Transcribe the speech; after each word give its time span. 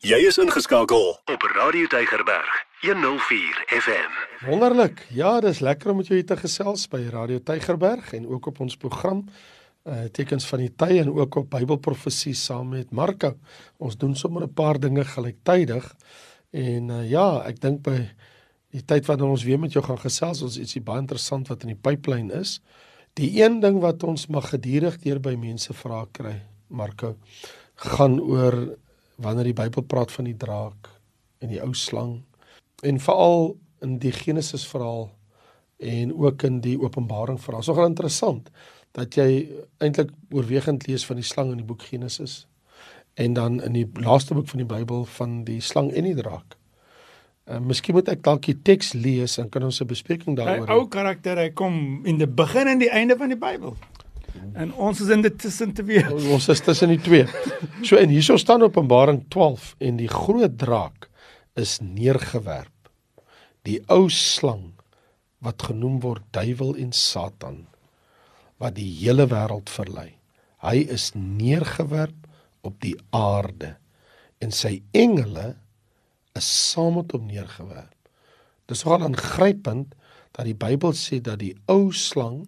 Jy 0.00 0.16
is 0.24 0.38
ingeskakel 0.40 1.10
op 1.28 1.42
Radio 1.52 1.84
Tygerberg 1.92 2.52
104 2.80 3.58
FM. 3.82 4.14
Wonderlik. 4.46 5.02
Ja, 5.12 5.34
dis 5.44 5.60
lekker 5.60 5.90
om 5.92 6.00
met 6.00 6.08
jou 6.08 6.16
hier 6.16 6.24
te 6.30 6.38
gesels 6.40 6.86
by 6.88 7.02
Radio 7.12 7.36
Tygerberg 7.44 8.14
en 8.16 8.24
ook 8.30 8.48
op 8.48 8.62
ons 8.64 8.78
program 8.80 9.26
uh 9.84 10.06
tekens 10.16 10.48
van 10.48 10.64
die 10.64 10.70
tye 10.72 11.02
en 11.02 11.12
ook 11.12 11.36
op 11.42 11.50
Bybelprofesie 11.52 12.32
saam 12.32 12.72
met 12.78 12.96
Marco. 12.96 13.34
Ons 13.76 14.00
doen 14.00 14.16
sommer 14.16 14.48
'n 14.48 14.54
paar 14.54 14.80
dinge 14.80 15.04
gelyktydig. 15.04 15.92
En 16.50 16.88
uh 16.88 17.04
ja, 17.10 17.44
ek 17.44 17.60
dink 17.60 17.82
by 17.82 18.00
die 18.72 18.84
tyd 18.84 19.04
wanneer 19.04 19.28
ons 19.36 19.44
weer 19.44 19.60
met 19.60 19.72
jou 19.72 19.84
gaan 19.84 20.00
gesels, 20.00 20.42
ons 20.42 20.56
ietsie 20.56 20.80
baie 20.80 21.04
interessant 21.04 21.48
wat 21.48 21.62
in 21.62 21.76
die 21.76 21.82
pipeline 21.82 22.32
is. 22.32 22.62
Die 23.20 23.42
een 23.44 23.60
ding 23.60 23.80
wat 23.80 24.02
ons 24.02 24.28
mag 24.28 24.48
gedurig 24.48 24.96
deur 24.96 25.20
by 25.20 25.36
mense 25.36 25.74
vra 25.74 26.06
kry, 26.12 26.40
Marco, 26.68 27.16
gaan 27.74 28.20
oor 28.20 28.78
wanneer 29.20 29.50
die 29.50 29.56
Bybel 29.56 29.82
praat 29.82 30.12
van 30.12 30.28
die 30.28 30.36
draak 30.36 30.90
en 31.40 31.52
die 31.52 31.60
ou 31.62 31.72
slang 31.76 32.20
en 32.86 33.00
veral 33.00 33.56
in 33.84 33.98
die 34.00 34.12
Genesis 34.12 34.66
verhaal 34.68 35.10
en 35.80 36.12
ook 36.12 36.42
in 36.42 36.60
die 36.60 36.76
Openbaring 36.80 37.40
verhaal. 37.40 37.62
So 37.64 37.74
gaan 37.74 37.92
interessant 37.94 38.50
dat 38.96 39.14
jy 39.16 39.48
eintlik 39.80 40.10
oorwegend 40.34 40.86
lees 40.88 41.06
van 41.06 41.20
die 41.20 41.26
slang 41.26 41.52
in 41.52 41.62
die 41.62 41.68
boek 41.68 41.82
Genesis 41.88 42.46
en 43.20 43.36
dan 43.36 43.60
in 43.64 43.76
die 43.76 43.86
laaste 44.00 44.34
boek 44.34 44.48
van 44.48 44.62
die 44.62 44.68
Bybel 44.68 45.04
van 45.16 45.44
die 45.44 45.60
slang 45.60 45.92
en 45.92 46.08
die 46.08 46.16
draak. 46.16 46.56
En 47.50 47.62
uh, 47.62 47.66
miskien 47.72 47.96
moet 47.96 48.08
ek 48.12 48.22
dalk 48.26 48.44
die 48.46 48.58
teks 48.62 48.92
lees 48.94 49.38
en 49.42 49.48
kan 49.50 49.64
ons 49.66 49.80
'n 49.80 49.88
bespreking 49.88 50.36
daaroor 50.36 50.68
hê. 50.68 50.76
Ou 50.76 50.88
karakter, 50.88 51.36
hy 51.36 51.50
kom 51.50 52.04
in 52.06 52.18
die 52.18 52.28
begin 52.28 52.68
en 52.68 52.78
die 52.78 52.90
einde 52.90 53.16
van 53.16 53.28
die 53.28 53.38
Bybel. 53.38 53.76
En 54.54 54.72
ons 54.74 55.00
is 55.00 55.08
in 55.12 55.22
dit 55.22 55.38
tussen 55.38 55.72
te 55.72 55.84
weer. 55.86 56.10
Ons 56.32 56.48
is 56.52 56.60
tussen 56.64 56.92
die 56.92 57.00
twee. 57.00 57.26
So 57.82 57.96
en 57.96 58.12
hierso 58.12 58.36
staan 58.40 58.62
Openbaring 58.66 59.24
12 59.28 59.74
en 59.78 59.98
die 60.00 60.10
groot 60.10 60.58
draak 60.58 61.08
is 61.58 61.78
neergewerp. 61.82 62.90
Die 63.68 63.80
ou 63.92 64.08
slang 64.12 64.70
wat 65.44 65.62
genoem 65.70 66.00
word 66.04 66.24
duiwel 66.34 66.76
en 66.80 66.92
Satan 66.96 67.64
wat 68.60 68.76
die 68.76 68.88
hele 69.00 69.24
wêreld 69.30 69.72
verlei. 69.72 70.10
Hy 70.60 70.82
is 70.92 71.10
neergewerp 71.16 72.28
op 72.66 72.76
die 72.84 72.96
aarde 73.16 73.76
en 74.44 74.52
sy 74.52 74.82
engele 74.96 75.54
is 76.36 76.48
saam 76.70 76.98
met 77.00 77.14
hom 77.16 77.24
neergewerp. 77.28 77.96
Dis 78.68 78.84
nogal 78.84 79.08
aangrypend 79.08 79.96
dat 80.36 80.46
die 80.46 80.56
Bybel 80.56 80.92
sê 80.96 81.18
dat 81.24 81.40
die 81.40 81.54
ou 81.72 81.90
slang 81.96 82.44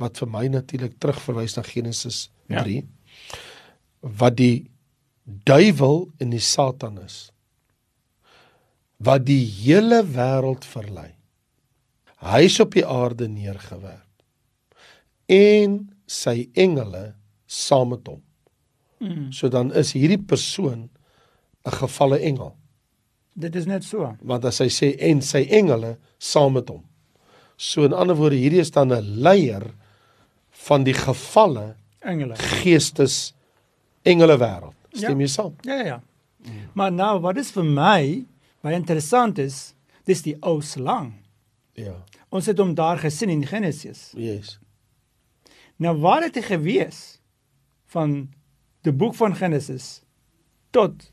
wat 0.00 0.20
vir 0.22 0.30
my 0.32 0.46
natuurlik 0.48 0.98
terugverwys 0.98 1.56
na 1.56 1.64
Genesis 1.66 2.28
3 2.48 2.76
ja. 2.76 2.82
wat 4.00 4.36
die 4.40 4.70
duiwel 5.24 6.08
en 6.18 6.32
die 6.34 6.42
satan 6.42 6.98
is 7.04 7.30
wat 9.00 9.24
die 9.28 9.44
hele 9.44 10.02
wêreld 10.04 10.66
verlei 10.66 11.10
hy 12.30 12.44
is 12.48 12.58
op 12.60 12.74
die 12.76 12.84
aarde 12.84 13.28
neergewerp 13.30 14.08
en 15.30 15.78
sy 16.10 16.50
engele 16.58 17.14
saam 17.46 17.94
met 17.94 18.08
hom 18.10 18.20
mm. 19.00 19.30
so 19.36 19.48
dan 19.52 19.72
is 19.72 19.94
hierdie 19.96 20.20
persoon 20.20 20.88
'n 21.64 21.76
gevalle 21.80 22.18
engel 22.18 22.56
dit 23.34 23.56
is 23.56 23.66
net 23.66 23.84
so 23.84 24.10
want 24.20 24.44
as 24.44 24.60
hy 24.60 24.68
sê 24.68 24.94
en 25.10 25.22
sy 25.22 25.46
engele 25.48 25.96
saam 26.18 26.56
met 26.58 26.68
hom 26.68 26.84
so 27.56 27.84
in 27.84 27.96
ander 27.96 28.16
woorde 28.16 28.40
hierdie 28.40 28.60
is 28.60 28.72
dan 28.74 28.92
'n 28.92 29.22
leier 29.22 29.64
van 30.66 30.84
die 30.84 30.94
gevalle 30.94 31.74
engele 32.00 32.36
geestes 32.60 33.32
engele 34.02 34.36
wêreld. 34.40 34.76
Stem 34.92 35.20
ja. 35.20 35.26
jy 35.26 35.30
saam? 35.30 35.54
Ja 35.66 35.76
ja 35.80 35.84
ja. 35.84 36.00
Mm. 36.44 36.66
Maar 36.74 36.92
nou 36.92 37.14
wat 37.20 37.40
is 37.40 37.52
vir 37.52 37.66
my 37.66 38.02
baie 38.64 38.76
interessant 38.76 39.38
is, 39.40 39.74
dis 40.08 40.22
die 40.24 40.36
ou 40.44 40.60
slang. 40.64 41.12
Ja. 41.78 41.96
Ons 42.32 42.48
het 42.50 42.58
hom 42.60 42.74
daar 42.76 43.00
gesien 43.00 43.32
in 43.32 43.44
Genesis. 43.46 44.10
Yes. 44.16 44.58
Nou 45.80 45.96
waar 46.00 46.26
het 46.26 46.36
hy 46.36 46.44
gewees 46.44 47.20
van 47.92 48.28
die 48.84 48.92
boek 48.92 49.16
van 49.18 49.36
Genesis 49.36 50.00
tot 50.74 51.10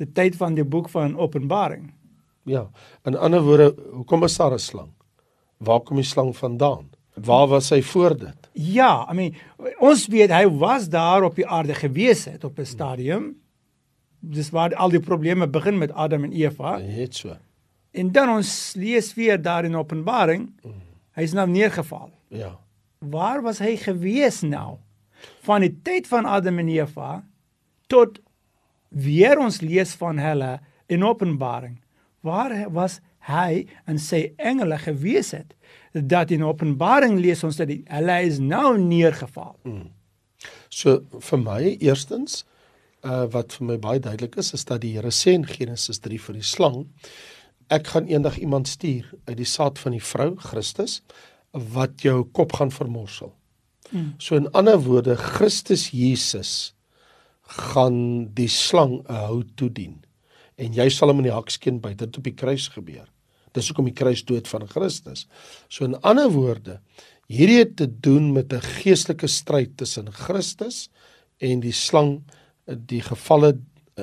die 0.00 0.08
tyd 0.16 0.36
van 0.36 0.56
die 0.56 0.64
boek 0.64 0.88
van 0.92 1.16
Openbaring? 1.16 1.90
Ja. 2.48 2.70
In 3.04 3.16
ander 3.16 3.44
woorde, 3.44 3.74
hoekom 3.92 4.24
is 4.24 4.36
daar 4.36 4.54
'n 4.54 4.58
slang? 4.58 4.92
Waar 5.58 5.80
kom 5.80 5.96
die 5.96 6.04
slang 6.04 6.36
vandaan? 6.36 6.90
Waar 7.24 7.46
was 7.48 7.70
hy 7.70 7.82
voor 7.82 8.16
dit? 8.16 8.48
Ja, 8.52 9.06
I 9.10 9.14
mean, 9.14 9.34
ons 9.78 10.06
weet 10.10 10.32
hy 10.32 10.46
was 10.60 10.88
daar 10.88 11.24
op 11.26 11.36
die 11.36 11.46
aarde 11.46 11.74
gewees 11.74 12.24
het 12.24 12.44
op 12.44 12.58
'n 12.58 12.64
stadium. 12.64 13.36
Dis 14.20 14.50
waar 14.50 14.74
al 14.74 14.90
die 14.90 15.00
probleme 15.00 15.48
begin 15.48 15.78
met 15.78 15.92
Adam 15.92 16.24
en 16.24 16.32
Eva. 16.32 16.78
Net 16.78 17.14
so. 17.14 17.36
En 17.90 18.12
dan 18.12 18.28
ons 18.28 18.74
lees 18.76 19.14
weer 19.14 19.42
daar 19.42 19.64
in 19.64 19.76
Openbaring, 19.76 20.50
hy 21.12 21.22
is 21.22 21.32
nou 21.32 21.48
neergeval. 21.48 22.10
Ja. 22.28 22.58
Waar 22.98 23.42
was 23.42 23.58
hy 23.58 23.76
gewees 23.76 24.40
nou? 24.40 24.78
Van 25.42 25.60
die 25.60 25.72
tyd 25.82 26.06
van 26.06 26.24
Adam 26.24 26.58
en 26.58 26.68
Eva 26.68 27.24
tot 27.86 28.20
weer 28.88 29.38
ons 29.38 29.60
lees 29.60 29.94
van 29.94 30.18
hulle 30.18 30.60
in 30.86 31.04
Openbaring. 31.04 31.80
Waar 32.20 32.70
was 32.70 33.00
hy 33.26 33.66
en 33.86 33.98
sy 33.98 34.32
engele 34.36 34.78
gewees 34.78 35.32
het? 35.34 35.54
Dat 35.92 36.30
in 36.30 36.44
Openbaring 36.44 37.18
lees 37.20 37.42
ons 37.44 37.56
dat 37.56 37.68
die, 37.70 37.82
hulle 37.90 38.20
is 38.22 38.38
nou 38.38 38.78
neergeval. 38.78 39.56
Mm. 39.64 39.88
So 40.70 41.00
vir 41.30 41.42
my 41.42 41.60
eerstens 41.80 42.44
uh 43.06 43.24
wat 43.32 43.56
vir 43.56 43.66
my 43.66 43.76
baie 43.80 44.00
duidelik 44.00 44.36
is 44.36 44.52
is 44.52 44.66
dat 44.68 44.82
die 44.82 44.92
Here 44.94 45.10
sê 45.10 45.32
in 45.32 45.46
Genesis 45.48 46.02
3 46.04 46.18
vir 46.20 46.36
die 46.36 46.44
slang 46.44 46.82
ek 47.72 47.86
gaan 47.94 48.10
eendag 48.10 48.36
iemand 48.38 48.68
stuur 48.68 49.08
uit 49.24 49.36
die 49.38 49.48
saad 49.48 49.78
van 49.78 49.96
die 49.96 50.04
vrou 50.04 50.34
Christus 50.36 51.00
wat 51.50 52.02
jou 52.04 52.24
kop 52.36 52.52
gaan 52.58 52.70
vermorsel. 52.70 53.32
Mm. 53.90 54.14
So 54.18 54.36
in 54.36 54.50
ander 54.52 54.78
woorde 54.84 55.16
Christus 55.16 55.88
Jesus 55.90 56.74
gaan 57.42 58.28
die 58.34 58.48
slang 58.48 59.00
'n 59.08 59.24
hout 59.26 59.56
toedien 59.56 60.04
en 60.56 60.74
jy 60.76 60.88
sal 60.90 61.08
hom 61.08 61.18
in 61.18 61.30
die 61.30 61.34
hakskeen 61.34 61.80
byt 61.80 61.98
dit 61.98 62.16
op 62.16 62.24
die 62.24 62.36
kruis 62.36 62.68
gebeur. 62.68 63.08
Dis 63.52 63.70
hoekom 63.70 63.84
die 63.90 63.96
kruisdood 63.96 64.48
van 64.48 64.68
Christus. 64.68 65.26
So 65.68 65.84
in 65.84 65.98
ander 66.00 66.30
woorde, 66.30 66.80
hierdie 67.30 67.58
het 67.62 67.76
te 67.76 67.88
doen 68.00 68.32
met 68.32 68.52
'n 68.52 68.60
geestelike 68.82 69.26
stryd 69.26 69.76
tussen 69.76 70.12
Christus 70.12 70.88
en 71.38 71.60
die 71.60 71.72
slang, 71.72 72.22
die 72.66 73.02
gevalle 73.02 73.58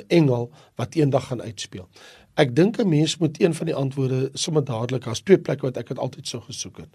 engel 0.08 0.52
wat 0.76 0.96
eendag 0.96 1.28
gaan 1.28 1.42
uitspeel. 1.42 1.88
Ek 2.38 2.56
dink 2.56 2.78
'n 2.78 2.90
mens 2.90 3.18
moet 3.18 3.42
een 3.42 3.54
van 3.54 3.66
die 3.66 3.76
antwoorde 3.76 4.30
sommer 4.34 4.64
dadelik 4.64 5.08
as 5.08 5.20
twee 5.20 5.38
plekke 5.38 5.66
wat 5.66 5.78
ek 5.78 5.88
dit 5.88 6.00
altyd 6.00 6.28
sou 6.28 6.42
gesoek 6.42 6.78
het. 6.78 6.90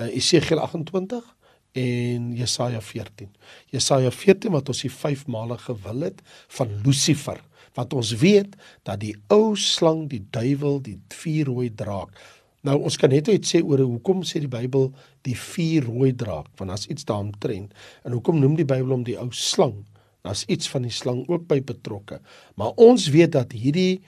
Uh, 0.00 0.16
Esegiel 0.16 0.58
28 0.58 1.36
en 1.72 2.34
Jesaja 2.36 2.80
14. 2.80 3.30
Jesaja 3.66 4.10
14 4.10 4.52
wat 4.52 4.68
ons 4.68 4.80
die 4.80 4.90
vyf 4.90 5.26
male 5.26 5.58
gewil 5.58 6.00
het 6.00 6.20
van 6.48 6.68
Lucifer 6.84 7.40
want 7.76 7.94
ons 7.96 8.12
weet 8.20 8.56
dat 8.86 9.00
die 9.02 9.14
ou 9.32 9.56
slang, 9.56 10.06
die 10.10 10.22
duiwel, 10.34 10.80
die 10.84 10.98
vuurrooi 11.14 11.70
draak. 11.74 12.12
Nou 12.66 12.76
ons 12.86 12.98
kan 13.00 13.10
net 13.10 13.30
iets 13.32 13.54
sê 13.54 13.62
oor 13.64 13.80
hoekom 13.82 14.22
sê 14.26 14.42
die 14.44 14.50
Bybel 14.50 14.90
die 15.26 15.34
vuurrooi 15.38 16.12
draak, 16.18 16.50
want 16.60 16.74
as 16.74 16.86
iets 16.86 17.06
daarom 17.08 17.32
tren. 17.42 17.70
En 18.06 18.14
hoekom 18.14 18.38
noem 18.42 18.54
die 18.60 18.68
Bybel 18.68 18.94
hom 18.94 19.06
die 19.06 19.18
ou 19.18 19.30
slang? 19.34 19.80
Daar's 20.22 20.44
iets 20.46 20.70
van 20.70 20.86
die 20.86 20.94
slang 20.94 21.24
ook 21.26 21.48
by 21.50 21.58
betrokke. 21.66 22.20
Maar 22.54 22.76
ons 22.78 23.08
weet 23.10 23.34
dat 23.34 23.56
hierdie 23.56 24.02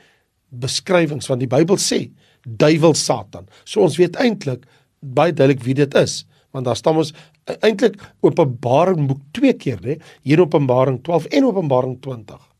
beskrywings 0.54 1.26
van 1.26 1.42
die 1.42 1.50
Bybel 1.50 1.80
sê 1.82 2.06
duiwel 2.44 2.94
Satan. 2.94 3.48
So 3.66 3.82
ons 3.82 3.98
weet 3.98 4.20
eintlik 4.22 4.68
baie 5.00 5.32
duidelik 5.32 5.64
wie 5.64 5.76
dit 5.76 5.98
is 5.98 6.22
want 6.54 6.68
daar 6.68 6.78
staan 6.78 7.00
ons 7.02 7.12
e-, 7.44 7.58
eintlik 7.66 7.98
Openbaring 8.24 9.08
boek 9.10 9.22
twee 9.36 9.54
keer 9.58 9.80
nê 9.82 9.98
hier 10.22 10.42
Openbaring 10.44 11.00
12 11.02 11.26
en 11.34 11.48
Openbaring 11.50 11.98
20 12.04 12.53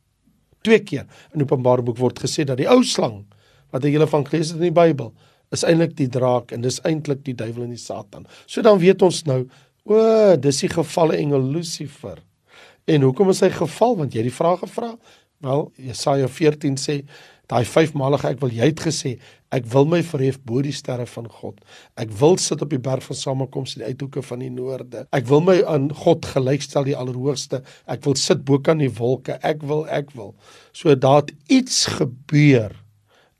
twee 0.64 0.80
keer 0.84 1.06
in 1.34 1.44
Openbaring 1.44 1.86
boek 1.86 2.00
word 2.00 2.24
gesê 2.24 2.46
dat 2.48 2.60
die 2.60 2.68
ou 2.70 2.80
slang 2.86 3.22
wat 3.74 3.84
jy 3.84 3.94
hele 3.96 4.08
van 4.10 4.26
gelees 4.26 4.52
het 4.52 4.60
in 4.60 4.68
die 4.70 4.74
Bybel 4.74 5.12
is 5.54 5.64
eintlik 5.66 5.94
die 5.98 6.08
draak 6.10 6.54
en 6.54 6.64
dis 6.64 6.80
eintlik 6.88 7.22
die 7.26 7.36
duiwel 7.36 7.66
en 7.66 7.74
die 7.74 7.80
Satan. 7.80 8.24
So 8.46 8.62
dan 8.64 8.80
weet 8.82 9.02
ons 9.06 9.22
nou, 9.28 9.44
o, 9.84 9.98
dis 10.40 10.62
die 10.64 10.72
gevalle 10.72 11.18
engel 11.20 11.44
Lucifer. 11.54 12.18
En 12.90 13.06
hoekom 13.06 13.30
is 13.32 13.42
hy 13.44 13.50
geval? 13.54 13.96
Want 14.00 14.14
jy 14.14 14.24
het 14.24 14.30
die 14.30 14.34
vraag 14.34 14.64
gevra. 14.64 14.94
Wel, 15.44 15.66
Jesaja 15.90 16.28
14 16.28 16.78
sê 16.80 16.98
daai 17.50 17.64
vyfmalige 17.68 18.30
ek 18.30 18.40
wil 18.40 18.52
jy 18.56 18.70
het 18.70 18.82
gesê 18.86 19.16
ek 19.54 19.66
wil 19.72 19.86
my 19.88 20.00
verhef 20.06 20.40
bo 20.46 20.62
die 20.64 20.74
sterre 20.74 21.06
van 21.06 21.28
God. 21.30 21.60
Ek 22.00 22.12
wil 22.20 22.36
sit 22.42 22.62
op 22.64 22.72
die 22.72 22.80
berg 22.82 23.04
van 23.06 23.18
samekoms 23.18 23.76
in 23.76 23.84
die 23.84 23.92
uithoeke 23.92 24.22
van 24.26 24.42
die 24.42 24.50
noorde. 24.52 25.04
Ek 25.14 25.28
wil 25.30 25.44
my 25.46 25.60
aan 25.70 25.90
God 26.04 26.26
gelykstel 26.34 26.88
die 26.88 26.96
allerhoogste. 26.98 27.62
Ek 27.90 28.04
wil 28.06 28.18
sit 28.18 28.44
bo 28.48 28.58
kan 28.58 28.82
die 28.82 28.92
wolke. 28.98 29.38
Ek 29.46 29.62
wil 29.66 29.84
ek 29.92 30.12
wil. 30.18 30.34
So 30.74 30.94
daad 30.98 31.32
iets 31.52 31.84
gebeur 31.98 32.74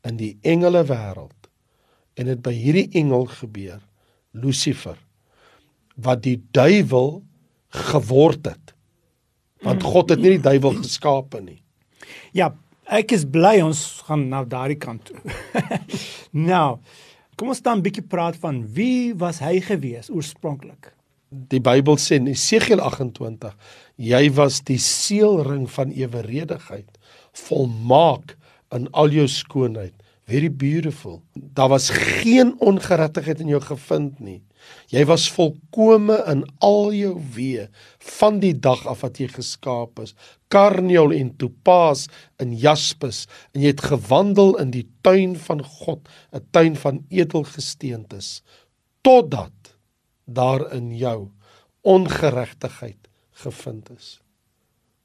in 0.05 0.19
die 0.21 0.35
engele 0.45 0.85
wêreld. 0.87 1.33
En 2.15 2.29
dit 2.31 2.41
by 2.43 2.53
hierdie 2.55 2.87
engel 2.95 3.27
gebeur, 3.27 3.81
Lucifer, 4.31 4.95
wat 5.99 6.23
die 6.23 6.37
duiwel 6.55 7.19
geword 7.91 8.47
het. 8.47 8.75
Want 9.65 9.83
God 9.83 10.13
het 10.13 10.21
nie 10.21 10.35
die 10.37 10.45
duiwel 10.45 10.77
geskape 10.79 11.41
nie. 11.43 11.59
Ja, 12.35 12.51
Ek 12.85 13.15
is 13.15 13.25
bly 13.25 13.57
ons 13.65 13.79
gaan 14.05 14.27
na 14.29 14.43
daardie 14.45 14.77
kant 14.77 15.07
toe. 15.09 15.17
nou, 16.51 16.77
kom 17.35 17.49
ons 17.49 17.61
dan 17.65 17.79
'n 17.79 17.85
bietjie 17.85 18.05
praat 18.05 18.37
van 18.37 18.61
wie 18.77 19.13
was 19.17 19.41
hy 19.41 19.59
gewees 19.59 20.09
oorspronklik? 20.13 20.93
Die 21.29 21.59
Bybel 21.59 21.97
sê 21.97 22.21
in 22.21 22.27
Esegiel 22.29 22.79
28, 22.79 23.55
jy 23.97 24.29
was 24.37 24.61
die 24.61 24.77
seelring 24.77 25.65
van 25.67 25.91
eweredigheid, 25.91 26.97
volmaak 27.33 28.37
in 28.71 28.87
al 28.93 29.09
jou 29.09 29.27
skoonheid. 29.27 29.93
Very 30.29 30.49
beautiful. 30.49 31.21
Daar 31.33 31.69
was 31.69 31.89
geen 31.89 32.55
ongeregtigheid 32.59 33.39
in 33.39 33.47
jou 33.47 33.61
gevind 33.61 34.19
nie. 34.19 34.41
Jy 34.93 35.05
was 35.09 35.27
volkome 35.33 36.17
in 36.31 36.43
al 36.63 36.91
jou 36.93 37.13
weë 37.35 37.67
van 38.17 38.39
die 38.39 38.53
dag 38.53 38.85
af 38.87 39.01
wat 39.05 39.19
jy 39.19 39.27
geskaap 39.33 39.99
is. 40.03 40.13
Karneol 40.53 41.13
en 41.15 41.31
topaas 41.41 42.05
in 42.41 42.53
jaspis 42.53 43.25
en 43.53 43.63
jy 43.63 43.73
het 43.73 43.87
gewandel 43.91 44.55
in 44.61 44.71
die 44.71 44.85
tuin 45.05 45.35
van 45.47 45.63
God, 45.63 46.07
'n 46.33 46.45
tuin 46.51 46.75
van 46.75 47.05
edelgesteentes, 47.09 48.43
totdat 49.01 49.75
daar 50.25 50.73
in 50.73 50.95
jou 50.95 51.31
ongeregtigheid 51.81 53.07
gevind 53.31 53.89
is. 53.89 54.19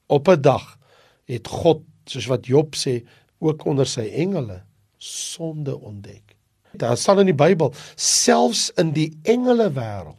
Op 0.07 0.27
'n 0.27 0.41
dag 0.41 0.77
het 1.25 1.47
God, 1.47 1.83
soos 2.05 2.25
wat 2.25 2.45
Job 2.45 2.75
sê, 2.75 3.05
ook 3.39 3.65
onder 3.65 3.85
sy 3.85 4.09
engele 4.13 4.63
sonde 4.97 5.79
ontdek. 5.79 6.40
Daar 6.73 6.97
staan 6.97 7.19
in 7.19 7.31
die 7.31 7.37
Bybel, 7.37 7.73
selfs 7.95 8.69
in 8.79 8.93
die 8.95 9.09
engele 9.23 9.69
wêreld, 9.75 10.17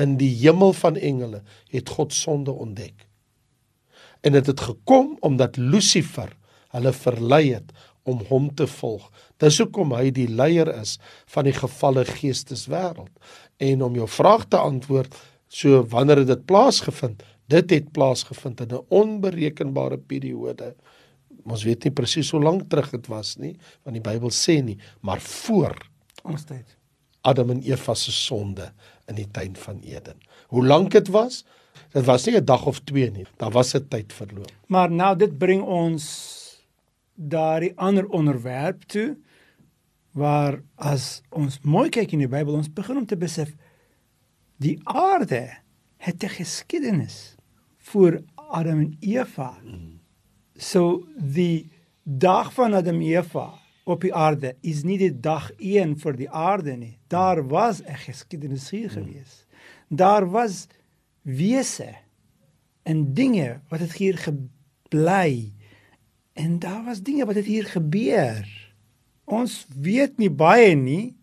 in 0.00 0.16
die 0.18 0.32
hemel 0.40 0.72
van 0.72 0.96
engele, 0.96 1.42
het 1.70 1.88
God 1.88 2.12
sonde 2.12 2.50
ontdek. 2.50 3.06
En 4.24 4.32
dit 4.32 4.46
het, 4.46 4.46
het 4.46 4.60
gekom 4.60 5.16
omdat 5.20 5.56
Lucifer 5.56 6.32
hulle 6.74 6.92
verlei 6.92 7.52
het 7.52 7.72
om 8.04 8.20
hom 8.28 8.48
te 8.54 8.66
volg. 8.68 9.04
Dis 9.40 9.58
hoekom 9.60 9.92
hy 9.96 10.10
die 10.14 10.28
leier 10.28 10.68
is 10.74 10.96
van 11.32 11.46
die 11.48 11.56
gefalle 11.56 12.04
geesteswêreld. 12.08 13.12
En 13.62 13.84
om 13.84 13.94
jou 13.96 14.08
vraag 14.08 14.48
te 14.52 14.60
antwoord, 14.60 15.14
so 15.48 15.84
wanneer 15.92 16.24
het 16.24 16.32
dit 16.32 16.44
plaasgevind? 16.48 17.22
Dit 17.48 17.70
het 17.70 17.92
plaasgevind 17.92 18.60
in 18.60 18.72
'n 18.72 18.84
onberekenbare 18.88 19.98
periode 19.98 20.74
ons 21.44 21.64
weet 21.66 21.84
nie 21.84 21.92
presies 21.92 22.30
hoe 22.30 22.42
lank 22.42 22.68
terug 22.68 22.90
dit 22.90 23.06
was 23.12 23.36
nie, 23.36 23.56
want 23.82 23.96
die 23.98 24.04
Bybel 24.04 24.32
sê 24.34 24.60
nie, 24.64 24.78
maar 25.00 25.20
voor 25.20 25.76
ons 26.24 26.44
tyd. 26.48 26.76
Adam 27.24 27.50
en 27.54 27.62
Eva 27.64 27.94
se 27.96 28.12
sonde 28.12 28.70
in 29.08 29.16
die 29.16 29.28
tuin 29.32 29.56
van 29.56 29.80
Eden. 29.80 30.20
Hoe 30.52 30.64
lank 30.66 30.92
dit 30.92 31.08
was? 31.08 31.44
Dit 31.92 32.04
was 32.04 32.26
nie 32.26 32.36
'n 32.36 32.44
dag 32.44 32.66
of 32.66 32.80
2 32.84 33.10
nie. 33.10 33.26
Daar 33.36 33.50
was 33.50 33.74
'n 33.74 33.88
tyd 33.88 34.12
verloop. 34.12 34.52
Maar 34.66 34.90
nou 34.90 35.16
dit 35.16 35.38
bring 35.38 35.62
ons 35.62 36.04
daardie 37.14 37.72
ander 37.76 38.06
onderwerp 38.08 38.82
toe 38.82 39.16
waar 40.12 40.62
as 40.74 41.22
ons 41.30 41.58
mooi 41.62 41.88
kyk 41.88 42.12
in 42.12 42.18
die 42.18 42.28
Bybel, 42.28 42.54
ons 42.54 42.72
begin 42.72 42.96
om 42.96 43.06
te 43.06 43.16
besef 43.16 43.54
die 44.56 44.80
aarde 44.84 45.50
het 45.96 46.22
'n 46.22 46.28
geskiedenis 46.28 47.34
voor 47.78 48.22
Adam 48.34 48.78
en 48.78 48.96
Eva. 49.00 49.58
Hmm 49.62 50.03
so 50.56 51.06
die 51.16 51.70
dag 52.02 52.52
van 52.52 52.74
Adam 52.74 53.00
en 53.00 53.02
Eva 53.02 53.52
op 53.84 54.00
die 54.00 54.14
aarde 54.14 54.54
is 54.60 54.82
nie 54.84 54.98
die 54.98 55.12
dag 55.12 55.50
1 55.58 55.96
vir 56.00 56.16
die 56.16 56.30
aarde 56.30 56.76
nie. 56.76 56.98
Daar 57.08 57.42
was 57.48 57.82
'n 57.82 57.96
geskiedenis 58.06 58.70
hier 58.70 58.90
hmm. 58.90 59.04
gewees. 59.04 59.46
Daar 59.88 60.30
was 60.30 60.66
wese 61.22 61.94
en 62.82 63.14
dinge 63.14 63.60
wat 63.68 63.80
het 63.80 63.92
hier 63.92 64.18
gebly 64.18 65.52
en 66.32 66.58
daar 66.58 66.84
was 66.84 67.02
dinge 67.02 67.24
wat 67.24 67.34
het 67.34 67.44
hier 67.44 67.64
gebeur. 67.64 68.72
Ons 69.24 69.66
weet 69.80 70.18
nie 70.18 70.30
baie 70.30 70.74
nie, 70.76 71.16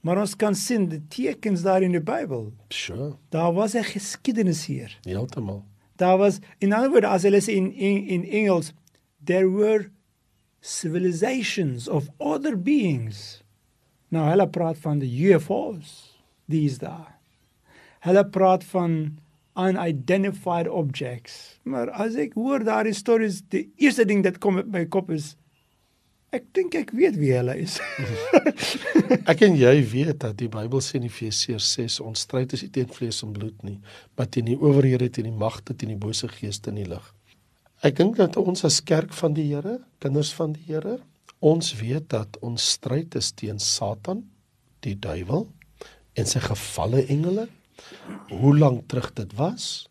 maar 0.00 0.18
ons 0.20 0.36
kan 0.36 0.54
sien 0.54 0.88
die 0.88 1.02
tekens 1.08 1.62
daar 1.62 1.82
in 1.82 1.92
die 1.92 2.02
Bybel. 2.02 2.52
Sure. 2.68 3.16
Daar 3.28 3.52
was 3.52 3.74
'n 3.74 3.82
geskiedenis 3.82 4.66
hier. 4.66 4.98
Heeltemal. 5.02 5.64
Daar 5.96 6.18
was 6.18 6.40
in 6.58 6.72
ander 6.72 6.90
woorde 6.90 7.10
as 7.10 7.24
hulle 7.26 7.40
sê 7.44 7.56
in 7.56 7.72
in 7.72 8.06
in 8.06 8.24
Engels 8.24 8.72
there 9.24 9.48
were 9.50 9.90
civilizations 10.60 11.88
of 11.88 12.10
other 12.20 12.56
beings. 12.56 13.42
Nou 14.08 14.26
hulle 14.30 14.48
praat 14.50 14.78
van 14.82 15.00
die 15.02 15.12
UFOs 15.30 16.18
these 16.50 16.78
dae. 16.82 17.06
Hulle 18.06 18.24
praat 18.30 18.64
van 18.64 19.18
unidentified 19.56 20.68
objects. 20.68 21.58
Maar 21.62 21.90
as 21.90 22.18
ek 22.20 22.36
hoor 22.38 22.64
daardie 22.66 22.94
stories, 22.94 23.40
die 23.50 23.66
eerste 23.80 24.04
ding 24.06 24.22
wat 24.26 24.38
kom 24.42 24.60
in 24.60 24.70
my 24.70 24.84
kop 24.92 25.10
is 25.14 25.34
ek 26.34 26.46
dink 26.56 26.74
ek 26.78 26.92
weet 26.96 27.16
wie 27.20 27.32
hulle 27.36 27.54
is. 27.62 27.78
ek 29.30 29.44
en 29.46 29.56
jy 29.58 29.74
weet 29.92 30.20
dat 30.24 30.36
die 30.40 30.50
Bybel 30.52 30.82
sê 30.84 30.98
in 30.98 31.06
Efesiërs 31.08 31.68
6 31.78 31.98
ons 32.04 32.24
stryd 32.26 32.56
is 32.56 32.64
nie 32.66 32.72
teen 32.74 32.90
vlees 32.92 33.22
en 33.24 33.34
bloed 33.36 33.56
nie, 33.66 33.78
maar 34.16 34.30
teen 34.30 34.50
die 34.50 34.58
owerhede, 34.58 35.08
teen 35.10 35.30
die 35.30 35.40
magte, 35.44 35.74
teen 35.74 35.94
die 35.94 36.00
bose 36.00 36.28
geeste 36.32 36.72
in 36.72 36.82
die 36.82 36.88
lig. 36.90 37.04
Ek 37.84 37.98
dink 37.98 38.16
dat 38.18 38.38
ons 38.40 38.64
as 38.66 38.80
kerk 38.84 39.12
van 39.14 39.36
die 39.36 39.50
Here, 39.50 39.78
kinders 40.02 40.32
van 40.36 40.54
die 40.56 40.64
Here, 40.70 40.98
ons 41.44 41.74
weet 41.78 42.08
dat 42.14 42.38
ons 42.44 42.72
stryd 42.76 43.14
is 43.18 43.30
teen 43.36 43.60
Satan, 43.62 44.24
die 44.84 44.96
duiwel 44.96 45.46
en 46.16 46.28
sy 46.28 46.40
gefalle 46.40 47.04
engele. 47.12 47.46
Hoe 48.32 48.54
lank 48.56 48.86
terug 48.90 49.10
dit 49.18 49.34
was? 49.36 49.86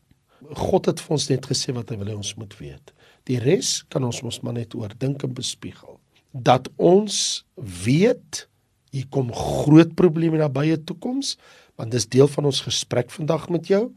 God 0.58 0.90
het 0.90 1.02
vir 1.02 1.16
ons 1.18 1.28
net 1.30 1.46
gesê 1.50 1.74
wat 1.76 1.92
hy 1.92 2.00
wil 2.02 2.12
hê 2.12 2.18
ons 2.18 2.34
moet 2.40 2.54
weet. 2.60 2.94
Die 3.30 3.38
res 3.42 3.80
kan 3.94 4.06
ons 4.06 4.22
mos 4.26 4.42
maar 4.46 4.58
net 4.58 4.76
oordink 4.78 5.24
en 5.26 5.34
bespiegel. 5.38 6.00
Dat 6.36 6.68
ons 6.76 7.46
weet 7.56 8.48
hier 8.92 9.08
kom 9.12 9.32
groot 9.36 9.94
probleme 9.96 10.40
na 10.40 10.50
baie 10.52 10.76
toekoms, 10.76 11.36
want 11.80 11.92
dis 11.96 12.08
deel 12.12 12.28
van 12.32 12.48
ons 12.52 12.62
gesprek 12.64 13.12
vandag 13.12 13.50
met 13.52 13.68
jou. 13.72 13.90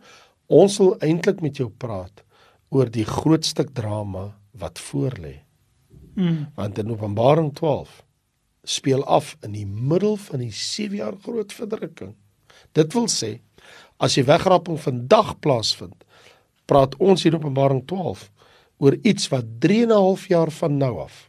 Ons 0.47 0.79
wil 0.83 0.97
eintlik 1.05 1.43
met 1.43 1.59
jou 1.59 1.69
praat 1.71 2.25
oor 2.75 2.91
die 2.91 3.07
groot 3.07 3.47
stuk 3.47 3.73
drama 3.75 4.33
wat 4.59 4.79
voorlê. 4.89 5.39
Mm. 6.19 6.49
Want 6.59 6.79
in 6.79 6.91
Openbaring 6.91 7.53
12 7.55 8.03
speel 8.69 9.05
af 9.07 9.37
in 9.47 9.55
die 9.55 9.67
middel 9.67 10.19
van 10.21 10.43
die 10.43 10.53
7 10.53 10.99
jaar 10.99 11.17
groot 11.23 11.55
verdrukking. 11.55 12.17
Dit 12.75 12.93
wil 12.95 13.07
sê 13.11 13.39
as 13.99 14.19
die 14.19 14.27
wegrapping 14.27 14.79
vandag 14.83 15.39
plaasvind, 15.43 15.97
praat 16.67 16.95
ons 16.99 17.23
hier 17.23 17.35
in 17.35 17.41
Openbaring 17.41 17.85
12 17.87 18.29
oor 18.79 18.99
iets 19.03 19.31
wat 19.33 19.47
3 19.63 19.83
en 19.87 19.95
'n 19.95 20.03
half 20.03 20.27
jaar 20.29 20.51
van 20.51 20.77
nou 20.77 20.99
af 21.07 21.28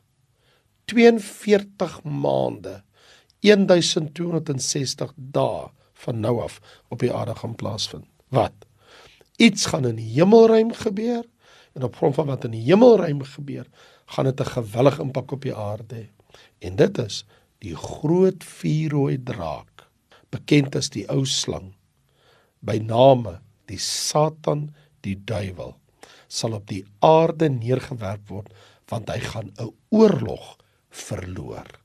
42 0.89 2.00
maande 2.03 2.79
1260 3.46 5.13
dae 5.15 5.67
van 6.03 6.19
nou 6.19 6.39
af 6.43 6.60
op 6.89 7.00
die 7.03 7.12
aarde 7.13 7.36
gaan 7.36 7.55
plaasvind. 7.55 8.08
Wat? 8.34 8.55
Iets 9.39 9.69
gaan 9.72 9.88
in 9.88 10.00
die 10.00 10.12
hemelruim 10.17 10.74
gebeur 10.75 11.24
en 11.74 11.86
op 11.86 11.96
grond 11.96 12.15
van 12.15 12.27
wat 12.31 12.48
in 12.48 12.55
die 12.58 12.65
hemelruim 12.65 13.22
gebeur, 13.24 13.67
gaan 14.05 14.25
dit 14.25 14.39
'n 14.41 14.53
gewellige 14.55 15.01
impak 15.01 15.31
op 15.31 15.41
die 15.41 15.55
aarde 15.55 15.96
hê. 15.96 16.08
En 16.60 16.75
dit 16.75 16.98
is 16.98 17.25
die 17.60 17.75
groot 17.75 18.43
vuurrooi 18.43 19.24
draak, 19.24 19.88
bekend 20.29 20.75
as 20.75 20.89
die 20.89 21.05
ou 21.10 21.25
slang, 21.25 21.75
by 22.60 22.77
name 22.77 23.39
die 23.65 23.77
Satan, 23.77 24.75
die 25.01 25.15
duiwel, 25.25 25.75
sal 26.27 26.53
op 26.53 26.67
die 26.67 26.86
aarde 27.00 27.50
neergewerp 27.50 28.27
word 28.29 28.53
want 28.89 29.10
hy 29.10 29.19
gaan 29.19 29.51
'n 29.58 29.74
oorlog 29.89 30.58
verloor. 30.89 31.79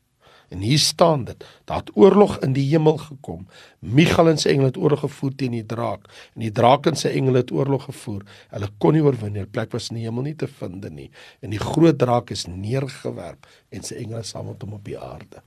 En 0.54 0.61
hier 0.61 0.78
staan 0.78 1.25
dit, 1.25 1.44
daar 1.64 1.80
het 1.82 1.90
oorlog 1.94 2.38
in 2.38 2.52
die 2.54 2.66
hemel 2.68 2.96
gekom. 2.96 3.46
Michael 3.78 4.34
en 4.34 4.38
sy 4.38 4.52
engele 4.52 4.70
het 4.70 4.78
oorlog 4.78 5.02
gevoer 5.06 5.32
teen 5.40 5.56
die 5.56 5.64
draak 5.66 6.06
en 6.34 6.44
die 6.44 6.52
draak 6.54 6.87
en 6.87 6.99
sy 7.00 7.11
engele 7.16 7.42
het 7.42 7.50
oorlog 7.54 7.88
gevoer. 7.88 8.23
Hulle 8.52 8.68
kon 8.78 8.94
nie 8.94 9.02
oorwin 9.02 9.34
nie. 9.34 9.42
Die 9.42 9.50
plek 9.50 9.75
was 9.75 9.90
in 9.90 9.99
die 9.99 10.06
hemel 10.06 10.28
nie 10.28 10.37
te 10.38 10.46
vind 10.61 10.87
nie. 10.94 11.11
En 11.42 11.50
die 11.50 11.62
groot 11.62 11.99
draak 11.99 12.30
is 12.34 12.46
neergewerp 12.46 13.49
en 13.75 13.82
sy 13.82 13.99
engele 14.04 14.23
saam 14.23 14.52
met 14.52 14.62
hom 14.62 14.76
op 14.78 14.87
die 14.87 14.99
aarde. 15.00 15.42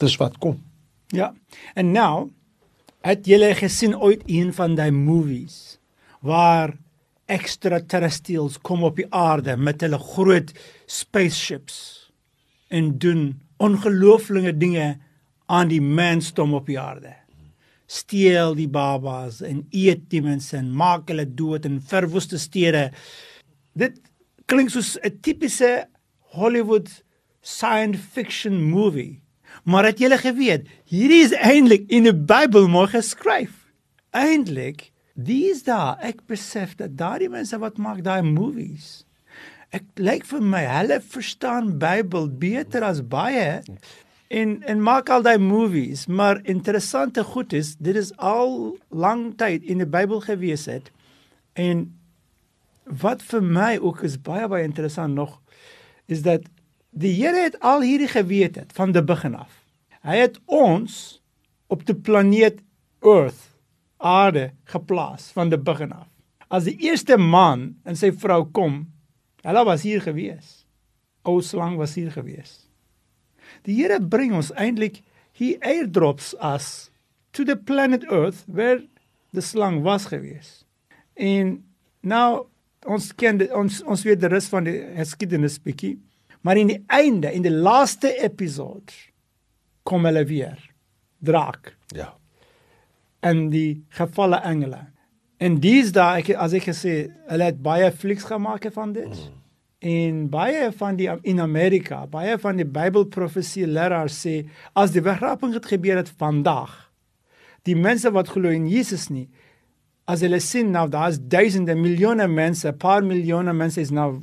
Dis 0.00 0.16
wat 0.22 0.38
kom. 0.40 0.62
Ja. 1.12 1.32
En 1.74 1.92
nou 1.92 2.30
het 3.04 3.26
julle 3.26 3.52
gesien 3.58 3.96
ooit 3.98 4.22
een 4.26 4.54
van 4.56 4.76
daai 4.78 4.90
movies 4.94 5.80
waar 6.24 6.76
extraterrestrials 7.30 8.58
kom 8.64 8.84
op 8.88 8.96
die 8.96 9.08
aarde 9.14 9.56
met 9.56 9.82
hulle 9.84 9.98
groot 10.00 10.52
spaceships 10.86 11.99
en 12.70 12.98
doen 13.02 13.40
ongelooflike 13.60 14.54
dinge 14.56 14.98
aan 15.50 15.68
die 15.68 15.82
mensdom 15.82 16.54
op 16.54 16.68
die 16.70 16.78
aarde. 16.80 17.14
Steel 17.90 18.54
die 18.54 18.68
babas 18.70 19.40
en 19.42 19.64
eet 19.74 20.06
die 20.12 20.22
mense 20.22 20.56
en 20.60 20.70
maak 20.70 21.10
hulle 21.10 21.26
dood 21.26 21.66
in 21.66 21.80
verwoeste 21.82 22.38
stede. 22.38 22.88
Dit 23.74 23.98
klink 24.46 24.70
soos 24.70 24.96
'n 25.02 25.18
tipiese 25.20 25.88
Hollywood 26.38 26.88
science 27.42 27.98
fiction 27.98 28.62
movie. 28.62 29.22
Maar 29.64 29.84
het 29.84 29.98
julle 29.98 30.18
geweet, 30.18 30.68
hierdie 30.84 31.24
is 31.24 31.32
eintlik 31.32 31.90
in 31.90 32.06
die 32.06 32.14
Bybel 32.14 32.68
mooi 32.68 32.86
geskryf. 32.86 33.50
Eintlik, 34.10 34.92
dis 35.14 35.62
daar 35.62 35.98
ek 35.98 36.26
besef 36.26 36.76
dat 36.76 36.96
daardie 36.96 37.28
mense 37.28 37.58
wat 37.58 37.76
maak 37.78 38.04
daai 38.04 38.22
movies 38.22 39.04
Ek 39.70 39.84
lyk 40.02 40.24
vir 40.26 40.42
my 40.42 40.64
hulle 40.66 40.98
verstaan 41.12 41.76
Bybel 41.78 42.26
beter 42.42 42.82
as 42.82 43.04
baie 43.06 43.60
en 44.30 44.56
en 44.66 44.82
maak 44.82 45.10
al 45.14 45.22
daai 45.22 45.38
movies, 45.42 46.06
maar 46.06 46.40
interessante 46.42 47.22
goed 47.24 47.54
is 47.54 47.76
dit 47.78 47.96
is 47.96 48.10
al 48.18 48.74
lank 48.90 49.38
tyd 49.38 49.62
in 49.62 49.82
die 49.82 49.86
Bybel 49.86 50.22
gewees 50.26 50.66
het. 50.70 50.90
En 51.54 51.86
wat 52.84 53.22
vir 53.22 53.46
my 53.46 53.76
ook 53.78 54.02
is 54.06 54.18
baie 54.18 54.48
baie 54.50 54.66
interessant 54.66 55.14
nog 55.14 55.38
is 56.10 56.26
dat 56.26 56.50
die 56.90 57.14
Here 57.14 57.46
het 57.46 57.60
al 57.62 57.86
hierdie 57.86 58.10
geweet 58.10 58.58
het 58.58 58.74
van 58.74 58.90
die 58.92 59.02
begin 59.06 59.38
af. 59.38 59.52
Hy 60.02 60.18
het 60.18 60.40
ons 60.46 61.20
op 61.70 61.86
die 61.86 61.94
planeet 61.94 62.58
Earth 63.06 63.52
aarde 64.02 64.50
geplaas 64.64 65.30
van 65.36 65.52
die 65.52 65.60
begin 65.60 65.92
af. 65.94 66.08
As 66.50 66.66
die 66.66 66.74
eerste 66.82 67.14
man 67.20 67.76
en 67.86 67.94
sy 67.94 68.10
vrou 68.10 68.42
kom, 68.50 68.88
hulle 69.46 69.64
was 69.68 69.82
hier 69.86 70.02
gewees. 70.04 70.64
Ou 71.28 71.40
slang 71.44 71.76
was 71.80 71.94
hier 71.94 72.10
gewees. 72.14 72.66
Die 73.66 73.74
Here 73.74 74.00
bring 74.00 74.32
ons 74.36 74.52
eintlik 74.56 75.02
he 75.36 75.56
airdrops 75.64 76.34
us 76.40 76.90
to 77.32 77.44
the 77.44 77.56
planet 77.56 78.04
Earth 78.10 78.44
where 78.46 78.82
the 79.32 79.42
slang 79.42 79.82
was 79.82 80.06
gewees. 80.10 80.64
En 81.16 81.58
nou 82.02 82.46
ons 82.88 83.10
ken 83.12 83.38
die, 83.42 83.50
ons 83.54 83.82
ons 83.84 84.04
weet 84.06 84.20
die 84.22 84.30
res 84.32 84.48
van 84.48 84.64
die 84.64 84.78
geskiedenis 84.96 85.58
bietjie, 85.60 85.98
maar 86.42 86.56
in 86.56 86.70
die 86.72 86.78
einde, 86.88 87.28
in 87.32 87.44
die 87.44 87.52
laaste 87.52 88.14
episode 88.24 88.94
kom 89.84 90.06
hulle 90.08 90.24
weer. 90.28 90.56
Draak 91.20 91.74
Ja. 91.92 92.14
en 93.20 93.50
die 93.50 93.84
gevalle 93.92 94.38
engele. 94.48 94.86
En 95.40 95.56
dis 95.56 95.88
daai 95.96 96.20
ek 96.20 96.34
as 96.36 96.52
ek 96.56 96.66
gesê, 96.68 96.94
hulle 97.30 97.46
het 97.48 97.60
baie 97.64 97.88
flieks 97.92 98.26
gemaak 98.28 98.66
van 98.74 98.92
dit. 98.92 99.08
Mm. 99.08 99.36
En 99.80 100.16
baie 100.28 100.66
van 100.76 100.98
die 100.98 101.08
in 101.24 101.40
Amerika, 101.40 102.02
baie 102.12 102.36
van 102.42 102.58
die 102.60 102.68
Bybelprofesie 102.68 103.64
leraars 103.64 104.18
sê 104.26 104.42
as 104.76 104.92
die 104.92 105.00
wegraping 105.00 105.54
het 105.56 105.70
gebeur 105.70 105.96
het 106.02 106.10
vandag, 106.20 106.74
die 107.64 107.76
mense 107.76 108.12
wat 108.12 108.28
glo 108.34 108.52
in 108.52 108.66
Jesus 108.68 109.08
nie, 109.08 109.30
as 110.04 110.20
hulle 110.26 110.42
sien 110.44 110.74
nou 110.74 110.84
daar's 110.92 111.16
duisende 111.32 111.72
miljoene 111.78 112.28
mense, 112.28 112.68
'n 112.68 112.76
paar 112.76 113.00
miljoene 113.02 113.54
mense 113.56 113.80
is 113.80 113.90
nou 113.90 114.20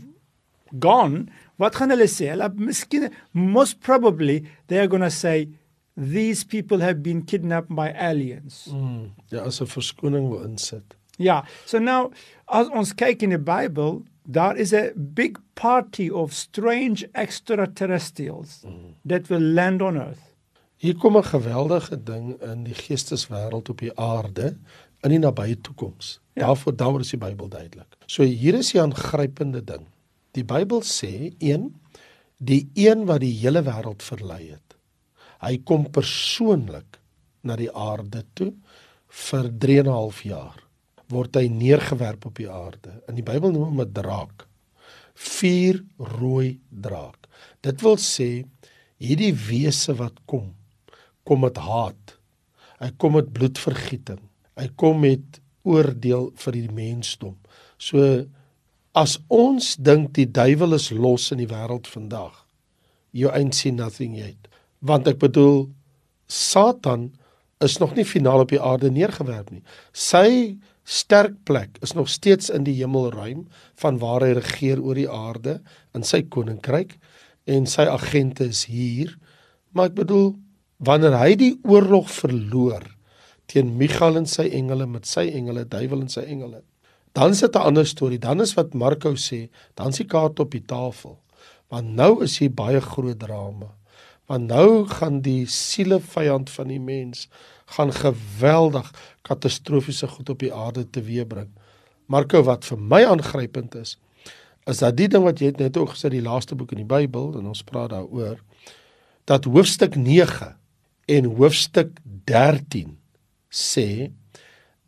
gone, 0.79 1.25
wat 1.57 1.75
gaan 1.75 1.89
hulle 1.89 2.07
sê? 2.07 2.29
Hulle 2.29 2.51
miskien 2.53 3.09
most 3.33 3.79
probably 3.81 4.45
they 4.67 4.77
are 4.77 4.87
going 4.87 5.01
to 5.01 5.09
say 5.09 5.49
these 5.97 6.43
people 6.45 6.79
have 6.79 7.01
been 7.01 7.25
kidnapped 7.25 7.73
by 7.73 7.89
aliens. 7.97 8.67
Mm. 8.71 9.13
Ja, 9.31 9.41
as 9.45 9.61
'n 9.61 9.65
verskoning 9.65 10.29
wil 10.29 10.43
insit. 10.43 10.97
Ja, 11.17 11.41
so 11.65 11.81
nou 11.81 12.11
as 12.45 12.69
ons 12.69 12.93
kyk 12.97 13.25
in 13.25 13.33
die 13.33 13.41
Bybel, 13.41 14.03
daar 14.23 14.57
is 14.57 14.73
'n 14.73 14.93
big 14.95 15.37
party 15.53 16.09
of 16.09 16.33
strange 16.33 17.09
extraterrestrials 17.13 18.63
mm. 18.65 18.93
that 19.05 19.27
will 19.27 19.41
land 19.41 19.81
on 19.81 19.97
earth. 19.97 20.33
Hier 20.75 20.95
kom 20.95 21.17
'n 21.17 21.23
geweldige 21.23 22.03
ding 22.03 22.41
in 22.41 22.63
die 22.63 22.73
geesteswêreld 22.73 23.69
op 23.69 23.77
die 23.77 23.97
aarde 23.99 24.57
in 25.01 25.09
die 25.09 25.19
nabye 25.19 25.61
toekoms. 25.61 26.19
Ja. 26.33 26.45
Daarvoor 26.45 26.75
daaroor 26.75 26.99
is 26.99 27.09
die 27.09 27.17
Bybel 27.17 27.49
duidelik. 27.49 27.97
So 28.05 28.23
hier 28.23 28.53
is 28.53 28.71
die 28.71 28.81
aangrypende 28.81 29.63
ding. 29.63 29.87
Die 30.31 30.45
Bybel 30.45 30.81
sê 30.81 31.33
een 31.39 31.73
die 32.37 32.69
een 32.73 33.05
wat 33.05 33.19
die 33.19 33.33
hele 33.33 33.63
wêreld 33.63 34.03
verlei 34.03 34.51
het. 34.51 34.77
Hy 35.41 35.57
kom 35.63 35.89
persoonlik 35.89 36.99
na 37.41 37.55
die 37.55 37.73
aarde 37.73 38.25
toe 38.33 38.53
vir 39.07 39.49
3 39.57 39.79
en 39.79 39.85
'n 39.85 39.91
half 39.91 40.21
jaar 40.21 40.66
word 41.13 41.35
hy 41.39 41.47
neergewerp 41.51 42.25
op 42.27 42.35
die 42.39 42.49
aarde. 42.51 42.97
In 43.07 43.15
die 43.19 43.25
Bybel 43.25 43.53
noem 43.53 43.71
hom 43.71 43.81
'n 43.81 43.93
draak. 43.93 44.47
Vier 45.15 45.83
rooi 45.97 46.59
draak. 46.69 47.27
Dit 47.61 47.81
wil 47.81 47.97
sê 47.97 48.45
hierdie 48.99 49.33
wese 49.33 49.95
wat 49.97 50.19
kom, 50.25 50.53
kom 51.23 51.41
met 51.41 51.57
haat. 51.57 52.17
Hy 52.79 52.91
kom 52.97 53.13
met 53.17 53.33
bloedvergieting. 53.33 54.21
Hy 54.57 54.67
kom 54.75 54.99
met 55.01 55.41
oordeel 55.63 56.31
vir 56.35 56.53
die 56.53 56.69
mensdom. 56.71 57.37
So 57.77 58.25
as 58.97 59.17
ons 59.29 59.75
dink 59.75 60.13
die 60.13 60.25
duiwel 60.25 60.73
is 60.73 60.91
los 60.91 61.31
in 61.31 61.37
die 61.37 61.49
wêreld 61.49 61.87
vandag, 61.87 62.45
you 63.11 63.29
ain't 63.29 63.55
seen 63.55 63.75
nothing 63.75 64.15
yet. 64.17 64.47
Want 64.81 65.07
ek 65.07 65.19
bedoel 65.19 65.67
Satan 66.27 67.11
is 67.63 67.77
nog 67.81 67.95
nie 67.95 68.05
finaal 68.05 68.43
op 68.45 68.49
die 68.53 68.61
aarde 68.61 68.91
neergewerp 68.93 69.51
nie. 69.51 69.63
Sy 69.93 70.57
sterk 70.87 71.35
plek 71.43 71.77
is 71.83 71.91
nog 71.97 72.07
steeds 72.09 72.49
in 72.49 72.63
die 72.63 72.77
hemelruim 72.79 73.47
van 73.81 73.99
waar 73.99 74.23
hy 74.23 74.37
regeer 74.37 74.79
oor 74.79 74.95
die 74.95 75.09
aarde 75.11 75.57
in 75.97 76.05
sy 76.07 76.21
koninkryk 76.31 76.95
en 77.47 77.67
sy 77.67 77.87
agente 77.91 78.47
is 78.47 78.63
hier. 78.71 79.11
Maar 79.75 79.91
ek 79.91 79.97
bedoel 79.99 80.29
wanneer 80.87 81.17
hy 81.19 81.33
die 81.39 81.53
oorlog 81.67 82.07
verloor 82.13 82.85
teen 83.51 83.75
Michael 83.79 84.21
en 84.21 84.27
sy 84.27 84.47
engele 84.55 84.87
met 84.87 85.07
sy 85.07 85.25
engele, 85.31 85.63
duiwel 85.67 86.03
en 86.03 86.11
sy 86.11 86.23
engele. 86.27 86.63
Dan 87.15 87.35
sit 87.35 87.55
'n 87.55 87.67
ander 87.71 87.87
storie. 87.87 88.19
Dan 88.19 88.41
is 88.41 88.53
wat 88.53 88.73
Marko 88.73 89.15
sê, 89.15 89.49
dan 89.75 89.89
is 89.89 89.97
die 89.97 90.07
kaart 90.07 90.39
op 90.39 90.51
die 90.51 90.65
tafel. 90.65 91.19
Want 91.69 91.95
nou 91.95 92.23
is 92.23 92.37
hier 92.37 92.51
baie 92.51 92.81
groot 92.81 93.19
drama. 93.19 93.73
Want 94.27 94.47
nou 94.47 94.85
gaan 94.85 95.21
die 95.21 95.45
siele 95.45 95.99
vyand 95.99 96.49
van 96.49 96.67
die 96.67 96.79
mens 96.79 97.27
gaan 97.75 97.91
geweldig 97.93 98.91
katastrofiese 99.27 100.07
goed 100.07 100.29
op 100.29 100.39
die 100.39 100.53
aarde 100.53 100.85
teweebring. 100.89 101.49
Marko 102.07 102.43
wat 102.47 102.65
vir 102.65 102.79
my 102.79 103.01
aangrypend 103.03 103.75
is, 103.75 103.97
is 104.67 104.83
dat 104.83 104.95
die 104.99 105.07
ding 105.11 105.25
wat 105.27 105.41
jy 105.43 105.51
net 105.59 105.77
ook 105.79 105.95
gesê 105.95 106.11
die 106.11 106.23
laaste 106.23 106.55
boek 106.55 106.71
in 106.75 106.83
die 106.83 106.89
Bybel 106.89 107.33
en 107.39 107.49
ons 107.51 107.63
praat 107.67 107.91
daaroor 107.95 108.39
dat 109.27 109.47
hoofstuk 109.47 109.97
9 109.99 110.53
en 111.07 111.29
hoofstuk 111.39 111.97
13 112.27 112.95
sê 113.51 114.11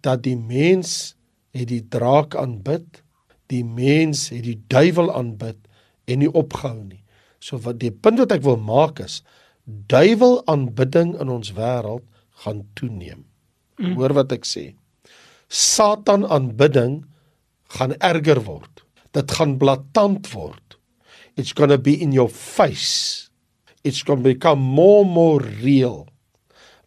dat 0.04 0.24
die 0.24 0.38
mens 0.38 1.16
het 1.56 1.68
die 1.72 1.84
draak 1.92 2.36
aanbid, 2.40 3.02
die 3.52 3.66
mens 3.66 4.30
het 4.32 4.46
die 4.46 4.60
duiwel 4.72 5.12
aanbid 5.12 5.58
en 6.08 6.24
nie 6.24 6.32
opgehou 6.32 6.84
nie. 6.86 7.04
So 7.44 7.60
wat 7.64 7.80
die 7.84 7.92
punt 7.92 8.20
wat 8.24 8.36
ek 8.36 8.46
wil 8.48 8.60
maak 8.60 9.02
is 9.04 9.22
duiwel 9.70 10.40
aanbidding 10.50 11.14
in 11.22 11.30
ons 11.30 11.52
wêreld 11.58 12.06
gaan 12.44 12.64
toeneem. 12.80 13.26
Mm. 13.80 13.96
Hoor 14.00 14.16
wat 14.18 14.34
ek 14.36 14.48
sê. 14.48 14.72
Satan 15.50 16.26
aanbidding 16.28 17.02
gaan 17.76 17.96
erger 18.00 18.42
word. 18.46 18.84
Dit 19.16 19.32
gaan 19.38 19.58
blaatant 19.62 20.30
word. 20.34 20.78
It's 21.40 21.54
going 21.56 21.72
to 21.72 21.80
be 21.80 21.96
in 21.96 22.12
your 22.12 22.30
face. 22.30 23.30
It's 23.84 24.04
going 24.04 24.24
to 24.24 24.30
become 24.34 24.60
more 24.60 25.06
and 25.06 25.14
more 25.14 25.42
real. 25.64 26.08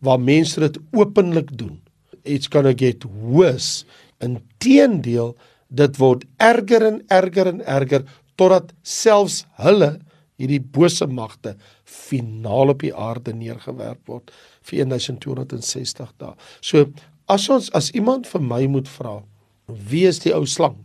Waar 0.04 0.21
mense 0.21 0.61
dit 0.61 0.78
openlik 0.92 1.54
doen. 1.56 1.80
It's 2.23 2.50
going 2.50 2.68
to 2.68 2.76
get 2.76 3.04
worse. 3.04 3.87
Inteendeel, 4.23 5.35
dit 5.73 5.99
word 5.99 6.26
erger 6.38 6.85
en 6.87 7.00
erger 7.11 7.49
en 7.49 7.62
erger 7.64 8.04
totdat 8.37 8.73
selfs 8.87 9.42
hulle 9.62 9.97
hierdie 10.42 10.61
bose 10.75 11.06
magte 11.06 11.54
finaal 11.88 12.75
op 12.75 12.82
die 12.82 12.92
aarde 12.92 13.34
neergewerp 13.37 14.11
word 14.11 14.32
vir 14.66 14.84
1260 14.84 16.14
dae. 16.18 16.34
So 16.61 16.88
as 17.30 17.49
ons 17.52 17.70
as 17.78 17.92
iemand 17.96 18.28
vir 18.30 18.42
my 18.44 18.64
moet 18.70 18.90
vra, 18.90 19.20
wie 19.68 20.04
is 20.08 20.20
die 20.25 20.34
ou 20.34 20.44
slang? 20.49 20.80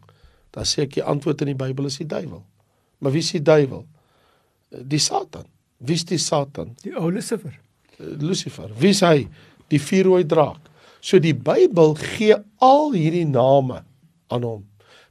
Dan 0.55 0.67
sê 0.67 0.85
ek 0.85 0.95
die 0.97 1.05
antwoord 1.05 1.43
in 1.43 1.51
die 1.53 1.59
Bybel 1.59 1.89
is 1.89 1.99
die 1.99 2.09
duiwel. 2.09 2.43
Maar 3.01 3.13
wie 3.13 3.23
is 3.25 3.33
die 3.35 3.43
duiwel? 3.43 3.85
Die 4.71 5.01
Satan. 5.01 5.45
Wie 5.77 5.97
is 5.97 6.05
die 6.07 6.21
Satan? 6.21 6.75
Die 6.83 6.95
ou 6.97 7.11
Lucifer. 7.13 7.53
Lucifer. 7.97 8.71
Wie 8.77 8.93
is 8.93 9.03
hy? 9.05 9.27
Die 9.71 9.81
vierrooi 9.81 10.23
draak. 10.25 10.61
So 11.01 11.19
die 11.21 11.35
Bybel 11.35 11.95
gee 11.99 12.37
al 12.63 12.93
hierdie 12.95 13.27
name 13.27 13.83
aan 14.33 14.45
hom. 14.45 14.65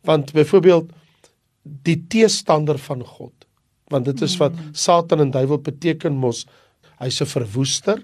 Want 0.07 0.33
byvoorbeeld 0.37 0.91
die 1.87 1.99
teestander 2.11 2.79
van 2.79 3.03
God. 3.07 3.36
Want 3.89 4.05
dit 4.05 4.21
is 4.23 4.37
wat 4.37 4.53
Satan 4.73 5.21
en 5.21 5.31
duiwel 5.31 5.59
beteken 5.59 6.13
mos 6.13 6.47
hy's 6.99 7.21
'n 7.21 7.27
verwoester 7.27 8.03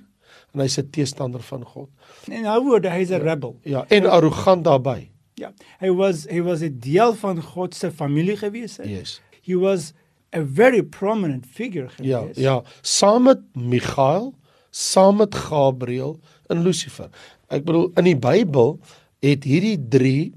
en 0.55 0.61
hy's 0.61 0.79
'n 0.79 0.91
teestander 0.91 1.41
van 1.43 1.65
God. 1.65 1.89
In 2.29 2.45
'n 2.47 2.61
woord, 2.65 2.85
hy's 2.87 3.11
'n 3.11 3.23
rebel. 3.23 3.57
Ja, 3.65 3.85
en 3.89 4.07
arrogant 4.07 4.65
daarbey. 4.65 5.11
Ja. 5.35 5.53
Hy 5.81 5.91
was 5.91 6.27
hy 6.31 6.41
was 6.43 6.61
'n 6.63 6.79
deel 6.79 7.15
van 7.15 7.43
God 7.43 7.75
se 7.75 7.91
familie 7.91 8.37
gewees. 8.37 8.79
Yes. 8.85 9.21
He 9.43 9.57
was 9.59 9.93
a 10.35 10.45
very 10.45 10.83
prominent 10.83 11.47
figure 11.47 11.89
Ja, 12.01 12.21
gewees. 12.21 12.37
ja, 12.37 12.63
saam 12.83 13.23
met 13.23 13.41
Michael, 13.55 14.35
saam 14.71 15.17
met 15.17 15.35
Gabriël 15.35 16.21
en 16.49 16.63
Lucifer. 16.63 17.09
Ek 17.49 17.65
bedoel 17.65 17.91
in 17.97 18.05
die 18.05 18.17
Bybel 18.17 18.79
het 19.21 19.45
hierdie 19.45 19.79
3 19.89 20.33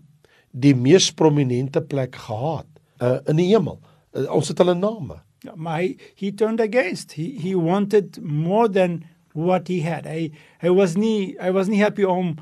die 0.51 0.75
mees 0.75 1.11
prominente 1.11 1.81
plek 1.81 2.15
gehad 2.15 2.65
uh, 3.01 3.17
in 3.27 3.35
die 3.35 3.47
hemel. 3.55 3.79
Uh, 4.13 4.31
ons 4.33 4.47
het 4.47 4.57
hulle 4.57 4.73
name. 4.75 5.21
Maar 5.53 5.81
hy 5.81 5.95
he 6.15 6.31
turned 6.31 6.61
against. 6.61 7.15
He 7.19 7.35
he 7.41 7.55
wanted 7.55 8.17
more 8.21 8.69
than 8.71 9.03
what 9.33 9.67
he 9.67 9.81
had. 9.83 10.07
Hy 10.09 10.31
hy 10.63 10.73
was 10.73 10.95
nie 10.97 11.35
hy 11.41 11.51
was 11.55 11.69
nie 11.71 11.81
happy 11.83 12.07
om 12.07 12.35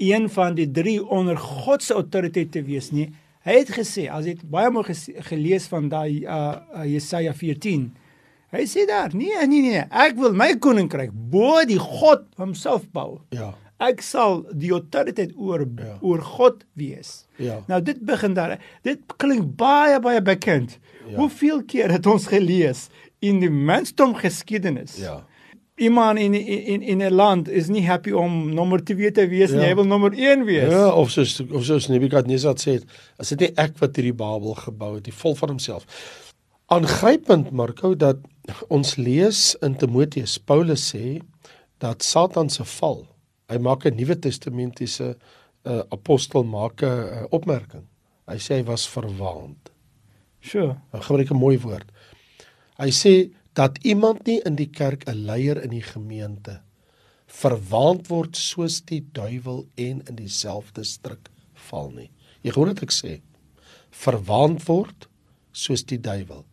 een 0.00 0.28
van 0.32 0.56
die 0.56 0.68
drie 0.70 0.98
onder 1.04 1.36
God 1.38 1.84
se 1.84 1.94
autoriteit 1.94 2.52
te 2.52 2.62
wees 2.64 2.90
nie. 2.90 3.10
Hy 3.44 3.56
het 3.62 3.72
gesê, 3.72 4.04
as 4.12 4.26
jy 4.28 4.36
baie 4.52 4.68
mooi 4.72 4.94
gelees 5.28 5.66
van 5.72 5.88
daai 5.92 6.24
uh, 6.24 6.60
uh 6.76 6.84
Jesaja 6.88 7.32
14. 7.36 7.88
Hy 8.50 8.64
sê 8.66 8.84
daar, 8.88 9.12
nee, 9.14 9.32
nee, 9.46 9.62
nee, 9.62 9.82
ek 9.86 10.16
wil 10.18 10.34
my 10.36 10.50
koninkryk 10.58 11.12
bo 11.32 11.60
die 11.68 11.78
God 11.80 12.26
homself 12.40 12.88
bou. 12.92 13.20
Ja. 13.36 13.52
Ek 13.80 14.02
sal 14.04 14.42
die 14.52 14.70
autoriteit 14.76 15.32
oor 15.36 15.64
Ja. 15.64 15.96
oor 16.02 16.20
God 16.22 16.64
wees. 16.76 17.24
Ja. 17.38 17.62
Nou 17.68 17.80
dit 17.82 18.00
begin 18.04 18.34
daar. 18.34 18.58
Dit 18.84 19.00
klink 19.16 19.56
baie 19.56 20.00
baie 20.00 20.20
bekend. 20.22 20.78
Ja. 21.08 21.16
Hoeveel 21.16 21.62
keer 21.64 21.90
het 21.90 22.06
ons 22.06 22.26
gelees 22.26 22.88
in 23.20 23.40
die 23.40 23.50
mensdom 23.50 24.14
geskiedenis? 24.14 24.98
Ja. 25.00 25.24
Iemand 25.80 26.18
in 26.18 26.34
in 26.34 26.82
in 26.82 27.00
'n 27.02 27.12
land 27.14 27.48
is 27.48 27.68
nie 27.68 27.86
happy 27.86 28.10
om 28.12 28.54
nommer 28.54 28.84
2 28.84 29.10
te 29.12 29.26
wees 29.28 29.50
nie, 29.50 29.60
Ja. 29.60 29.66
hy 29.68 29.74
wil 29.74 29.84
nommer 29.86 30.12
1 30.12 30.44
wees. 30.44 30.70
Ja, 30.70 30.92
of 30.94 31.10
soos 31.10 31.40
of 31.50 31.64
soos 31.64 31.88
Nebukadnesar 31.88 32.54
sê, 32.56 32.82
as 33.18 33.28
dit 33.28 33.40
nie 33.40 33.52
ek 33.56 33.78
wat 33.78 33.96
hierdie 33.96 34.12
Babel 34.16 34.54
gebou 34.54 34.94
het, 34.94 35.04
die 35.04 35.12
vol 35.14 35.34
van 35.34 35.48
homself. 35.48 35.86
Aangrypend 36.68 37.50
Marco 37.50 37.94
dat 37.96 38.16
ons 38.68 38.96
lees 38.96 39.56
in 39.62 39.74
Timoteus 39.76 40.38
Paulus 40.38 40.92
sê 40.94 41.20
dat 41.78 42.02
Satan 42.02 42.50
se 42.50 42.64
val. 42.64 43.06
Hy 43.50 43.58
maak 43.58 43.86
'n 43.86 43.96
Nuwe 43.98 44.16
Testamentiese 44.18 45.16
uh, 45.66 45.82
apostel 45.90 46.44
maak 46.44 46.82
'n 46.82 46.86
uh, 46.86 47.26
opmerking. 47.30 47.86
Hy 48.30 48.38
sê 48.38 48.60
hy 48.60 48.64
was 48.64 48.86
verwaand. 48.88 49.70
Sure. 50.40 50.78
Hy 50.92 51.00
gebruik 51.00 51.30
'n 51.30 51.36
mooi 51.36 51.58
woord. 51.58 51.90
Hy 52.78 52.90
sê 52.90 53.30
dat 53.54 53.78
iemand 53.84 54.26
nie 54.26 54.40
in 54.46 54.56
die 54.56 54.70
kerk 54.70 55.04
'n 55.08 55.26
leier 55.26 55.58
in 55.62 55.70
die 55.70 55.84
gemeente 55.84 56.62
verwaand 57.30 58.08
word 58.10 58.36
soos 58.36 58.80
die 58.86 59.00
duiwel 59.14 59.64
en 59.78 60.02
in 60.08 60.16
dieselfde 60.18 60.84
struik 60.84 61.30
val 61.68 61.90
nie. 61.94 62.10
Jy 62.42 62.54
hoor 62.56 62.72
wat 62.72 62.82
ek 62.82 62.94
sê. 62.94 63.20
Verwaand 63.94 64.64
word 64.66 65.06
soos 65.52 65.84
die 65.86 66.00
duiwel, 66.00 66.44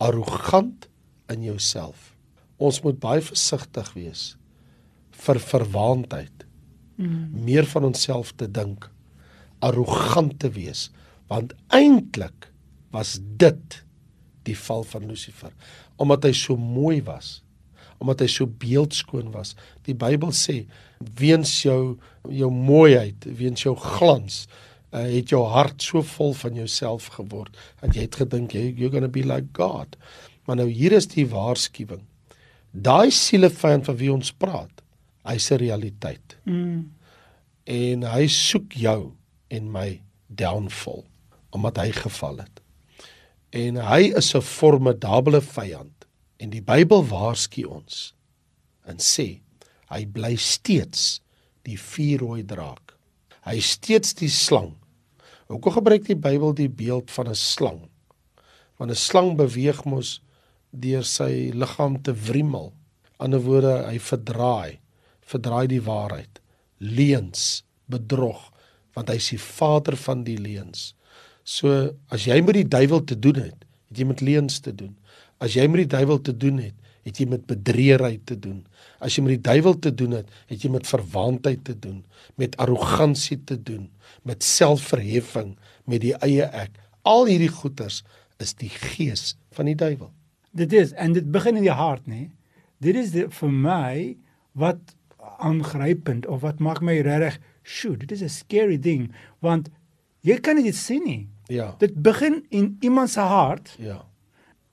arrogant 0.00 0.88
in 1.32 1.44
jouself. 1.44 2.12
Ons 2.58 2.82
moet 2.84 2.98
baie 3.00 3.22
versigtig 3.24 3.92
wees 3.96 4.36
vir 5.16 5.40
verwaandheid. 5.40 6.35
Mm. 6.96 7.44
Meer 7.44 7.66
van 7.68 7.84
onsself 7.84 8.32
te 8.36 8.48
dink, 8.50 8.90
arrogant 9.64 10.38
te 10.40 10.50
wees, 10.52 10.90
want 11.28 11.54
eintlik 11.74 12.50
was 12.94 13.18
dit 13.40 13.82
die 14.46 14.56
val 14.56 14.84
van 14.86 15.08
Lucifer. 15.08 15.52
Omdat 16.00 16.28
hy 16.28 16.32
so 16.36 16.56
mooi 16.56 17.02
was 17.04 17.40
omdat 18.02 18.24
hy 18.24 18.28
so 18.30 18.48
beeldskoon 18.60 19.30
was. 19.34 19.54
Die 19.86 19.96
Bybel 19.96 20.32
sê 20.36 20.64
weens 21.18 21.52
jou 21.64 21.96
jou 22.26 22.48
mooiheid 22.50 23.26
weens 23.38 23.62
jou 23.62 23.76
glans 23.78 24.46
uh, 24.90 25.04
het 25.04 25.30
jou 25.30 25.44
hart 25.46 25.84
so 25.84 26.02
vol 26.16 26.32
van 26.34 26.56
jouself 26.58 27.06
geword 27.14 27.54
dat 27.82 27.94
jy 27.94 28.06
het 28.08 28.18
gedink 28.18 28.56
jy 28.56 28.64
you're 28.72 28.90
going 28.90 29.06
to 29.06 29.12
be 29.12 29.22
like 29.26 29.52
God. 29.56 29.94
Maar 30.46 30.62
nou 30.62 30.68
hier 30.70 30.94
is 30.94 31.08
die 31.10 31.26
waarskuwing. 31.30 32.02
Daai 32.70 33.10
sielevyand 33.14 33.86
van 33.86 33.98
wie 34.00 34.12
ons 34.12 34.32
praat 34.34 34.75
hy's 35.26 35.50
'n 35.52 35.58
realiteit 35.58 36.36
Mm. 36.44 36.90
en 37.66 38.02
hy 38.02 38.26
soek 38.28 38.72
jou 38.72 39.12
en 39.50 39.72
my 39.72 40.00
downfall 40.28 41.04
omdat 41.50 41.76
hy 41.78 41.90
geval 41.92 42.36
het. 42.38 42.60
En 43.52 43.76
hy 43.76 44.12
is 44.16 44.34
'n 44.34 44.42
formidable 44.42 45.40
vyand 45.40 46.06
en 46.38 46.50
die 46.50 46.60
Bybel 46.62 47.04
waarsku 47.06 47.64
ons 47.64 48.14
en 48.86 48.96
sê 48.98 49.40
hy 49.90 50.04
bly 50.06 50.36
steeds 50.36 51.20
die 51.64 51.78
vuurrooi 51.78 52.44
draak. 52.44 52.94
Hy 53.44 53.56
is 53.56 53.70
steeds 53.70 54.14
die 54.14 54.28
slang. 54.28 54.74
Hoekom 55.48 55.72
gebruik 55.72 56.04
die 56.06 56.16
Bybel 56.16 56.52
die 56.54 56.68
beeld 56.68 57.10
van 57.10 57.28
'n 57.28 57.34
slang? 57.34 57.88
Want 58.78 58.90
'n 58.90 58.94
slang 58.96 59.36
beweeg 59.36 59.84
mos 59.84 60.20
deur 60.72 61.04
sy 61.04 61.50
liggaam 61.54 62.02
te 62.02 62.12
wriemel. 62.12 62.72
Ander 63.18 63.40
woorde, 63.40 63.86
hy 63.88 63.98
verdraai, 63.98 64.78
verdraai 65.26 65.66
die 65.70 65.82
waarheid, 65.82 66.40
leuns, 66.78 67.64
bedrog, 67.90 68.50
want 68.96 69.10
hy 69.12 69.18
is 69.20 69.32
die 69.34 69.42
vader 69.42 69.96
van 70.00 70.24
die 70.26 70.38
leuns. 70.40 70.92
So 71.46 71.92
as 72.12 72.26
jy 72.26 72.40
met 72.42 72.58
die 72.58 72.68
duiwel 72.68 73.04
te 73.06 73.18
doen 73.18 73.38
het, 73.38 73.66
het 73.90 74.00
jy 74.00 74.08
met 74.08 74.24
leuns 74.24 74.58
te 74.64 74.72
doen. 74.74 74.96
As 75.42 75.54
jy 75.54 75.66
met 75.70 75.84
die 75.84 75.92
duiwel 75.94 76.22
te 76.24 76.34
doen 76.34 76.58
het, 76.64 76.74
het 77.06 77.20
jy 77.20 77.28
met 77.30 77.44
bedreerheid 77.46 78.24
te 78.26 78.34
doen. 78.42 78.64
As 78.98 79.14
jy 79.14 79.22
met 79.22 79.36
die 79.36 79.44
duiwel 79.46 79.76
te 79.78 79.92
doen 79.94 80.16
het, 80.18 80.30
het 80.50 80.64
jy 80.64 80.72
met 80.74 80.88
verwaandheid 80.90 81.62
te 81.68 81.76
doen, 81.78 82.00
met 82.40 82.56
arrogansie 82.62 83.38
te 83.46 83.58
doen, 83.62 83.86
met 84.26 84.42
selfverheffing, 84.42 85.54
met 85.86 86.02
die 86.02 86.16
eie 86.26 86.48
ek. 86.50 86.74
Al 87.06 87.28
hierdie 87.30 87.52
goeters 87.52 88.02
is 88.42 88.56
die 88.58 88.72
gees 88.72 89.36
van 89.54 89.70
die 89.70 89.78
duiwel. 89.78 90.10
Dit 90.56 90.74
is 90.74 90.96
en 90.98 91.14
dit 91.14 91.30
begin 91.30 91.60
in 91.60 91.68
die 91.68 91.78
hart, 91.78 92.08
nê? 92.10 92.26
Dit 92.82 92.98
is 92.98 93.12
die, 93.14 93.28
vir 93.38 93.52
my 93.52 94.16
wat 94.58 94.95
aangrypend 95.38 96.26
of 96.26 96.40
wat 96.40 96.58
maak 96.58 96.80
my 96.80 97.00
regtig, 97.00 97.38
"Sjoe, 97.62 97.96
dit 97.96 98.10
is 98.10 98.22
'n 98.22 98.28
scary 98.28 98.78
ding," 98.78 99.12
want 99.38 99.68
jy 100.20 100.38
kan 100.40 100.56
dit 100.62 100.74
sien 100.74 101.02
nie. 101.04 101.28
Ja. 101.46 101.74
Dit 101.78 102.02
begin 102.02 102.44
in 102.48 102.76
iemand 102.80 103.10
se 103.10 103.20
hart 103.20 103.76
Ja. 103.78 104.04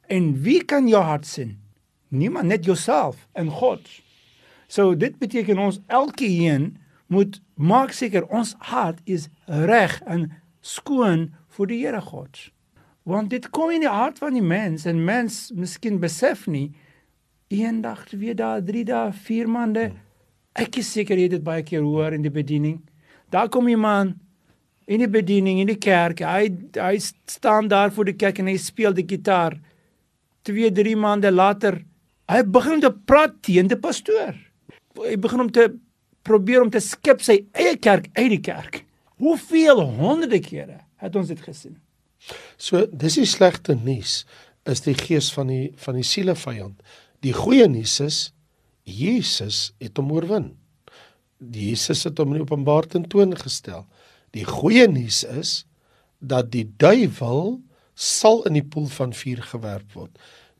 en 0.07 0.41
wie 0.41 0.63
kan 0.63 0.87
jou 0.87 1.03
hart 1.03 1.25
sien? 1.25 1.59
Niemand, 2.07 2.45
net 2.47 2.65
jouself 2.65 3.27
en 3.31 3.49
God. 3.49 3.89
So 4.67 4.95
dit 4.97 5.17
beteken 5.19 5.57
ons 5.57 5.79
elkeen 5.87 6.77
moet 7.07 7.41
maak 7.53 7.91
seker 7.91 8.25
ons 8.27 8.55
hart 8.57 8.99
is 9.03 9.27
reg 9.45 10.01
en 10.05 10.31
skoon 10.61 11.33
vir 11.47 11.67
die 11.67 11.85
Here 11.85 12.01
God. 12.01 12.51
Want 13.03 13.29
dit 13.29 13.49
kom 13.49 13.69
in 13.69 13.79
die 13.79 13.89
hart 13.89 14.17
van 14.17 14.33
die 14.33 14.41
mens 14.41 14.85
en 14.85 15.03
mens 15.05 15.51
miskien 15.55 15.99
besef 15.99 16.47
nie 16.47 16.71
eendag, 17.47 18.05
twee 18.05 18.33
dae, 18.33 18.63
drie 18.63 18.83
dae, 18.85 19.11
vier 19.11 19.49
maande. 19.49 19.91
Ek 20.53 20.77
is 20.77 20.91
seker 20.93 21.17
jy 21.17 21.29
het 21.29 21.37
dit 21.39 21.45
baie 21.45 21.63
keer 21.65 21.81
hoor 21.81 22.13
in 22.13 22.21
die 22.25 22.33
bediening. 22.33 22.77
Daar 23.33 23.49
kom 23.49 23.67
iemand 23.67 24.19
in 24.85 25.01
die 25.01 25.09
bediening 25.09 25.61
in 25.63 25.71
die 25.71 25.79
kerk. 25.81 26.21
Hy 26.21 26.51
hy 26.77 26.95
staan 27.01 27.69
daar 27.71 27.93
voor 27.93 28.11
die 28.11 28.17
kerk 28.19 28.41
en 28.41 28.51
hy 28.51 28.57
speel 28.61 28.93
die 28.93 29.07
gitaar. 29.07 29.57
2, 30.43 30.73
3 30.75 30.95
maande 30.99 31.31
later, 31.31 31.79
hy 32.27 32.41
begin 32.43 32.81
te 32.83 32.91
praat 32.91 33.37
teen 33.45 33.69
die 33.71 33.79
pastoor. 33.79 34.35
Hy 34.99 35.15
begin 35.17 35.45
om 35.45 35.51
te 35.51 35.69
probeer 36.27 36.63
om 36.63 36.71
te 36.71 36.81
skep 36.83 37.23
sy 37.23 37.39
eie 37.55 37.77
kerk 37.79 38.09
uit 38.15 38.29
die 38.35 38.43
kerk. 38.43 38.83
Hoeveel 39.23 39.81
honderde 39.99 40.39
kere 40.43 40.81
het 40.99 41.15
ons 41.15 41.31
dit 41.31 41.39
gesien? 41.41 41.77
So 42.57 42.85
dis 42.91 43.17
die 43.19 43.27
slegte 43.27 43.75
nuus 43.75 44.23
is 44.69 44.83
die 44.83 44.95
gees 44.95 45.29
van 45.35 45.49
die 45.51 45.65
van 45.79 45.97
die 45.99 46.07
sielevyand. 46.07 46.77
Die 47.23 47.35
goeie 47.35 47.67
nuus 47.71 47.97
is 48.03 48.19
Jesus 48.83 49.71
het 49.81 49.97
hom 49.99 50.11
oorwin. 50.11 50.51
Jesus 51.39 52.03
het 52.07 52.19
hom 52.19 52.35
in 52.35 52.43
Openbaar 52.43 52.87
tentoon 52.87 53.35
gestel. 53.39 53.85
Die 54.35 54.45
goeie 54.47 54.87
nuus 54.91 55.23
is 55.23 55.63
dat 56.19 56.51
die 56.51 56.65
duiwel 56.79 57.59
sal 57.93 58.43
in 58.49 58.57
die 58.57 58.65
poel 58.65 58.87
van 58.91 59.13
vuur 59.13 59.43
gewerp 59.51 59.95
word. 59.95 60.13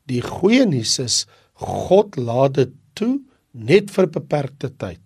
Die 0.08 0.22
goeie 0.22 0.64
nuus 0.68 0.98
is 1.02 1.24
God 1.58 2.16
laat 2.20 2.58
dit 2.58 2.74
toe 2.98 3.18
net 3.52 3.90
vir 3.94 4.10
beperkte 4.10 4.70
tyd. 4.70 5.00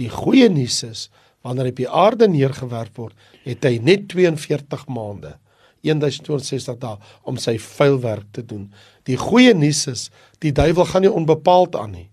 Die 0.00 0.10
goeie 0.10 0.48
nuus 0.50 0.82
is 0.86 1.08
wanneer 1.44 1.70
hy 1.70 1.74
op 1.74 1.80
die 1.80 1.92
aarde 2.02 2.28
neergewerp 2.28 2.98
word, 3.00 3.14
het 3.46 3.64
hy 3.64 3.78
net 3.80 4.10
42 4.12 4.84
maande 4.92 5.38
1260 5.80 6.76
dae 6.80 6.98
om 7.24 7.38
sy 7.40 7.54
vuil 7.56 7.96
werk 8.02 8.26
te 8.36 8.44
doen. 8.44 8.66
Die 9.08 9.16
goeie 9.16 9.54
nuus 9.56 9.86
is 9.88 10.08
die 10.44 10.52
duiwel 10.52 10.88
gaan 10.90 11.06
nie 11.06 11.12
onbepaald 11.12 11.78
aan 11.80 11.94
nie. 11.96 12.08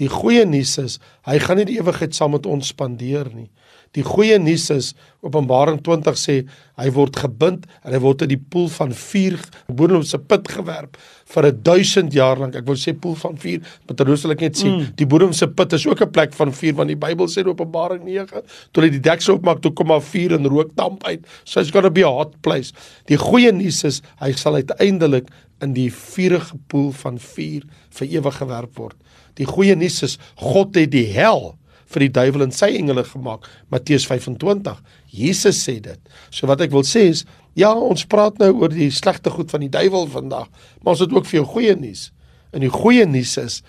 Die 0.00 0.08
goeie 0.08 0.44
nuus 0.48 0.76
is 0.80 0.98
hy 1.28 1.38
gaan 1.42 1.60
nie 1.60 1.68
die 1.68 1.78
ewigheid 1.80 2.16
saam 2.16 2.36
met 2.36 2.48
ons 2.48 2.72
spandeer 2.72 3.28
nie. 3.34 3.50
Die 3.92 4.04
goeie 4.04 4.38
nuus 4.40 4.70
is 4.72 4.92
Openbaring 5.22 5.76
20 5.84 6.16
sê 6.18 6.34
hy 6.80 6.88
word 6.96 7.14
gebind 7.20 7.66
en 7.84 7.92
hy 7.94 7.98
word 8.02 8.24
in 8.24 8.30
die 8.32 8.40
poel 8.40 8.66
van 8.72 8.94
vuur 8.96 9.36
boonop 9.68 10.06
se 10.08 10.18
put 10.18 10.48
gewerp 10.50 10.96
vir 11.34 11.46
'n 11.46 11.60
1000 11.62 12.12
jaar 12.12 12.40
lank. 12.40 12.56
Ek 12.56 12.66
wil 12.66 12.80
sê 12.80 12.96
poel 12.98 13.14
van 13.14 13.36
vuur, 13.36 13.60
maar 13.86 13.96
terloops 13.96 14.24
ek 14.24 14.40
net 14.40 14.56
sê 14.56 14.66
mm. 14.66 14.96
die 14.96 15.06
bodem 15.06 15.32
se 15.32 15.46
put 15.46 15.72
is 15.72 15.86
ook 15.86 16.00
'n 16.02 16.10
plek 16.10 16.32
van 16.32 16.52
vuur 16.52 16.74
want 16.74 16.88
die 16.88 16.96
Bybel 16.96 17.28
sê 17.28 17.44
in 17.44 17.52
Openbaring 17.52 18.02
9 18.04 18.42
toe 18.72 18.82
hy 18.82 18.90
die 18.90 19.00
deksel 19.00 19.36
oopmaak 19.36 19.60
toe 19.60 19.72
kom 19.72 19.86
maar 19.86 20.02
vuur 20.02 20.32
en 20.32 20.48
rookdamp 20.48 21.04
uit. 21.04 21.26
So 21.44 21.60
it's 21.60 21.70
going 21.70 21.84
to 21.84 21.90
be 21.90 22.02
a 22.02 22.10
hot 22.10 22.40
place. 22.40 22.72
Die 23.06 23.16
goeie 23.16 23.52
nuus 23.52 23.84
is 23.84 24.02
hy 24.18 24.32
sal 24.32 24.54
uiteindelik 24.54 25.28
in 25.60 25.74
die 25.74 25.90
vuurige 25.90 26.56
poel 26.66 26.92
van 26.92 27.18
vuur 27.18 27.62
vir 27.90 28.08
ewig 28.08 28.36
gewerp 28.36 28.76
word. 28.76 28.96
Die 29.34 29.46
goeie 29.46 29.76
nuus 29.76 30.02
is 30.02 30.18
God 30.36 30.74
het 30.74 30.90
die 30.90 31.12
hel 31.12 31.54
vir 31.94 32.06
die 32.06 32.14
duiwel 32.18 32.46
en 32.46 32.54
sy 32.54 32.72
engele 32.78 33.04
gemaak. 33.06 33.46
Matteus 33.72 34.06
25. 34.08 34.80
Jesus 35.12 35.60
sê 35.62 35.78
dit. 35.84 36.00
So 36.30 36.48
wat 36.50 36.64
ek 36.64 36.72
wil 36.74 36.86
sê 36.88 37.06
is, 37.12 37.24
ja, 37.58 37.72
ons 37.74 38.06
praat 38.08 38.40
nou 38.40 38.50
oor 38.62 38.72
die 38.72 38.90
slegte 38.94 39.32
goed 39.32 39.52
van 39.52 39.64
die 39.64 39.72
duiwel 39.72 40.08
vandag, 40.12 40.48
maar 40.80 40.94
ons 40.94 41.04
het 41.04 41.12
ook 41.12 41.28
vir 41.28 41.42
jou 41.42 41.48
goeie 41.56 41.76
nuus. 41.76 42.10
En 42.52 42.64
die 42.64 42.72
goeie 42.72 43.04
nuus 43.08 43.36
is 43.40 43.60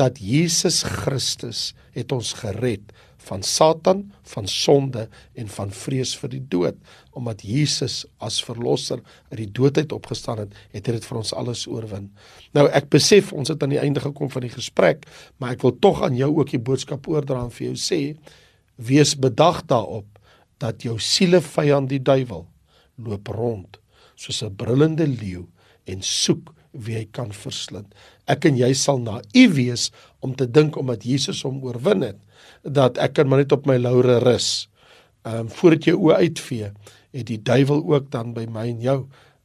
dat 0.00 0.20
Jesus 0.20 0.82
Christus 0.84 1.70
het 1.96 2.12
ons 2.12 2.34
gered 2.40 2.92
van 3.28 3.42
Satan, 3.44 4.06
van 4.32 4.46
sonde 4.48 5.08
en 5.36 5.48
van 5.52 5.72
vrees 5.74 6.14
vir 6.16 6.32
die 6.32 6.42
dood. 6.52 6.78
Omdat 7.18 7.42
Jesus 7.42 8.04
as 8.18 8.38
verlosser 8.44 9.00
uit 9.30 9.38
die 9.40 9.50
doodheid 9.50 9.92
opgestaan 9.92 10.44
het, 10.44 10.54
het 10.70 10.86
hy 10.86 10.92
dit 10.98 11.08
vir 11.08 11.18
ons 11.18 11.32
alles 11.34 11.66
oorwin. 11.66 12.10
Nou 12.54 12.68
ek 12.68 12.90
besef 12.92 13.32
ons 13.32 13.50
het 13.50 13.62
aan 13.62 13.74
die 13.74 13.82
einde 13.82 14.00
gekom 14.00 14.30
van 14.30 14.46
die 14.46 14.52
gesprek, 14.54 15.06
maar 15.38 15.56
ek 15.56 15.66
wil 15.66 15.74
tog 15.82 16.04
aan 16.06 16.16
jou 16.16 16.30
ook 16.38 16.54
die 16.54 16.62
boodskap 16.62 17.08
oordra 17.10 17.42
en 17.44 17.50
vir 17.54 17.70
jou 17.70 17.76
sê: 17.78 18.00
wees 18.76 19.16
bedag 19.18 19.64
daarop 19.66 20.06
dat 20.60 20.84
jou 20.84 20.98
siele 21.00 21.40
vyand 21.40 21.90
die 21.90 22.02
duiwel 22.02 22.46
loop 23.00 23.28
rond 23.32 23.80
soos 24.20 24.42
'n 24.44 24.56
brullende 24.56 25.06
leeu 25.06 25.46
en 25.86 26.02
soek 26.02 26.52
wie 26.72 26.96
hy 26.96 27.06
kan 27.10 27.32
verslind. 27.32 27.94
Ek 28.30 28.44
en 28.44 28.56
jy 28.56 28.72
sal 28.74 29.00
naïef 29.02 29.54
wees 29.56 29.90
om 30.20 30.34
te 30.34 30.46
dink 30.46 30.76
omdat 30.76 31.04
Jesus 31.04 31.42
hom 31.42 31.62
oorwin 31.64 32.02
het 32.02 32.18
dat 32.62 32.98
ek 32.98 33.14
kan 33.18 33.28
maar 33.28 33.42
net 33.42 33.52
op 33.52 33.66
my 33.66 33.78
laure 33.78 34.18
rus. 34.22 34.68
Ehm 35.24 35.46
um, 35.46 35.48
voordat 35.48 35.86
jy 35.88 35.94
oë 35.96 36.16
uitvee, 36.24 36.70
het 37.10 37.26
die 37.26 37.40
duiwel 37.42 37.82
ook 37.86 38.10
dan 38.10 38.34
by 38.36 38.46
my 38.50 38.68
en 38.70 38.80
jou 38.80 38.98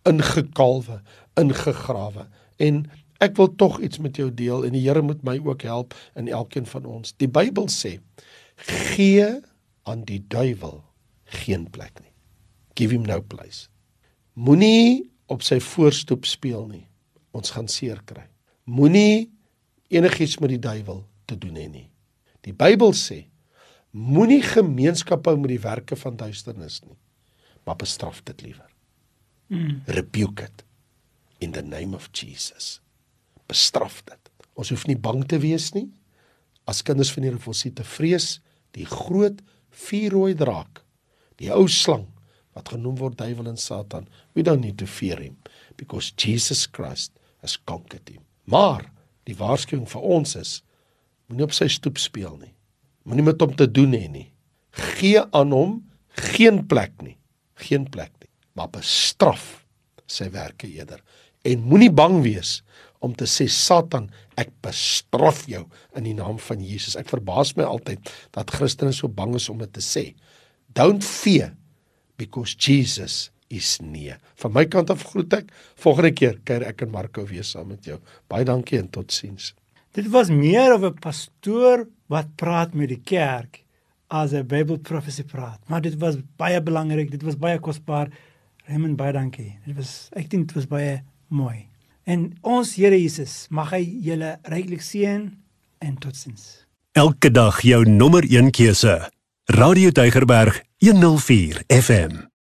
ingekalwe, 0.06 1.01
ingegrawe. 1.39 2.28
En 2.62 2.84
ek 3.23 3.38
wil 3.39 3.49
tog 3.58 3.80
iets 3.84 3.99
met 4.04 4.17
jou 4.19 4.30
deel 4.34 4.65
en 4.67 4.75
die 4.75 4.84
Here 4.86 5.01
moet 5.01 5.23
my 5.25 5.38
ook 5.43 5.65
help 5.65 5.95
in 6.15 6.28
elkeen 6.28 6.67
van 6.69 6.86
ons. 6.86 7.15
Die 7.17 7.30
Bybel 7.30 7.69
sê: 7.71 7.99
"Gee 8.56 9.41
aan 9.84 10.04
die 10.06 10.23
duiwel 10.28 10.84
geen 11.23 11.69
plek 11.69 11.99
nie. 12.01 12.13
Give 12.75 12.93
him 12.93 13.06
no 13.06 13.21
place." 13.21 13.67
Moenie 14.34 15.12
op 15.25 15.41
sy 15.41 15.60
voorstoep 15.60 16.25
speel 16.25 16.67
nie. 16.67 16.88
Ons 17.32 17.51
gaan 17.51 17.67
seer 17.67 18.01
kry. 18.06 18.28
Moenie 18.63 19.32
enigiets 19.88 20.38
met 20.39 20.49
die 20.49 20.60
duiwel 20.60 21.06
te 21.25 21.38
doen 21.38 21.56
hê 21.56 21.69
nie. 21.69 21.89
Die 22.41 22.54
Bybel 22.54 22.93
sê: 22.93 23.25
Moenie 23.95 24.41
gemeenskap 24.43 25.25
hou 25.25 25.38
met 25.39 25.54
die 25.54 25.62
werke 25.63 25.95
van 25.95 26.17
duisternis 26.19 26.82
nie, 26.84 26.97
maar 27.65 27.78
bestraf 27.82 28.21
dit 28.23 28.41
liewer. 28.45 28.71
Mm. 29.47 29.82
Rebuke 29.86 30.43
it 30.43 30.63
in 31.43 31.51
the 31.51 31.63
name 31.63 31.95
of 31.95 32.10
Jesus. 32.12 32.80
Bestraf 33.49 34.01
dit. 34.06 34.32
Ons 34.56 34.71
hoef 34.71 34.86
nie 34.88 34.97
bang 34.97 35.25
te 35.28 35.39
wees 35.41 35.71
nie. 35.75 35.89
As 36.65 36.82
kinders 36.86 37.12
van 37.13 37.25
die 37.25 37.30
Here 37.30 37.41
volsie 37.41 37.73
te 37.75 37.86
vrees 37.86 38.39
die 38.75 38.88
groot 38.89 39.41
vuurrooi 39.86 40.34
draak, 40.36 40.82
die 41.39 41.51
ou 41.54 41.67
slang 41.71 42.08
wat 42.56 42.71
genoem 42.71 42.95
word 42.99 43.17
duiwel 43.19 43.51
en 43.51 43.60
Satan. 43.60 44.08
We 44.34 44.43
don't 44.43 44.63
need 44.63 44.78
to 44.80 44.88
fear 44.88 45.19
him 45.19 45.36
because 45.75 46.13
Jesus 46.15 46.65
Christ 46.65 47.12
has 47.43 47.58
conquered 47.58 48.08
him. 48.10 48.23
Maar 48.47 48.88
die 49.28 49.36
waarskuwing 49.36 49.88
vir 49.91 50.08
ons 50.15 50.36
is 50.39 50.62
Moenie 51.25 51.47
op 51.47 51.56
sy 51.58 51.65
stoep 51.73 51.97
speel 51.97 52.36
nie. 52.38 52.51
Moenie 53.10 53.25
met 53.25 53.41
hom 53.41 53.54
te 53.58 53.65
doen 53.65 53.95
hê 53.97 54.06
nie. 54.12 54.28
Gee 54.97 55.21
aan 55.34 55.54
hom 55.56 55.80
geen 56.34 56.62
plek 56.69 56.93
nie. 57.01 57.15
Geen 57.56 57.89
plek 57.89 58.12
nie. 58.22 58.32
Maar 58.56 58.70
bestraf 58.70 59.65
sy 60.08 60.30
werke 60.34 60.68
eerder. 60.68 61.02
En 61.46 61.65
moenie 61.70 61.91
bang 61.94 62.22
wees 62.26 62.62
om 63.06 63.13
te 63.13 63.28
sê 63.30 63.46
Satan, 63.52 64.08
ek 64.39 64.50
bestraf 64.65 65.44
jou 65.50 65.65
in 65.98 66.08
die 66.08 66.15
naam 66.18 66.39
van 66.41 66.63
Jesus. 66.63 66.96
Ek 66.98 67.12
verbaas 67.12 67.54
my 67.58 67.68
altyd 67.68 68.10
dat 68.36 68.54
Christene 68.56 68.94
so 68.96 69.12
bang 69.12 69.36
is 69.38 69.50
om 69.52 69.62
dit 69.62 69.72
te 69.76 69.84
sê. 69.84 70.08
Don't 70.76 71.06
fear 71.06 71.54
because 72.18 72.56
Jesus 72.58 73.30
is 73.54 73.78
near. 73.84 74.18
Van 74.41 74.56
my 74.56 74.65
kant 74.72 74.89
af 74.89 75.06
groet 75.12 75.36
ek. 75.38 75.52
Volgende 75.80 76.15
keer 76.18 76.39
kuier 76.48 76.65
ek 76.72 76.86
en 76.86 76.94
Marco 76.96 77.26
weer 77.30 77.46
saam 77.46 77.70
met 77.74 77.86
jou. 77.86 78.00
Baie 78.32 78.48
dankie 78.48 78.80
en 78.82 78.89
totsiens. 78.89 79.54
Dit 79.96 80.10
was 80.12 80.32
meer 80.34 80.74
of 80.76 80.84
'n 80.84 81.00
pastoor 81.00 81.88
wat 82.08 82.36
praat 82.36 82.74
met 82.74 82.89
die 82.89 83.04
kerk 83.04 83.64
as 84.08 84.34
'n 84.34 84.48
Bybelprofesie 84.48 85.24
praat. 85.24 85.60
Maar 85.68 85.82
dit 85.82 85.98
was 85.98 86.15
baie 86.38 86.62
belangrik, 86.62 87.12
dit 87.12 87.22
was 87.22 87.38
baie 87.38 87.60
kosbaar. 87.60 88.10
Raymond 88.65 88.96
baie 88.96 89.13
dankie. 89.13 89.58
Dit 89.65 89.76
was 89.76 90.10
ek 90.13 90.30
dink 90.30 90.48
dit 90.48 90.56
was 90.56 90.68
baie 90.68 91.04
mooi. 91.28 91.68
En 92.04 92.34
ons 92.41 92.76
Here 92.76 93.02
Jesus, 93.02 93.48
mag 93.50 93.70
hy 93.70 93.82
julle 94.02 94.39
ryklik 94.44 94.82
seën 94.82 95.34
en 95.78 95.98
totsiens. 95.98 96.65
Elke 96.91 97.32
dag 97.32 97.62
jou 97.62 97.86
nommer 97.89 98.24
1 98.24 98.52
keuse. 98.52 99.10
Radio 99.46 99.91
Deugerberg 99.91 100.62
104 100.78 101.63
FM. 101.68 102.35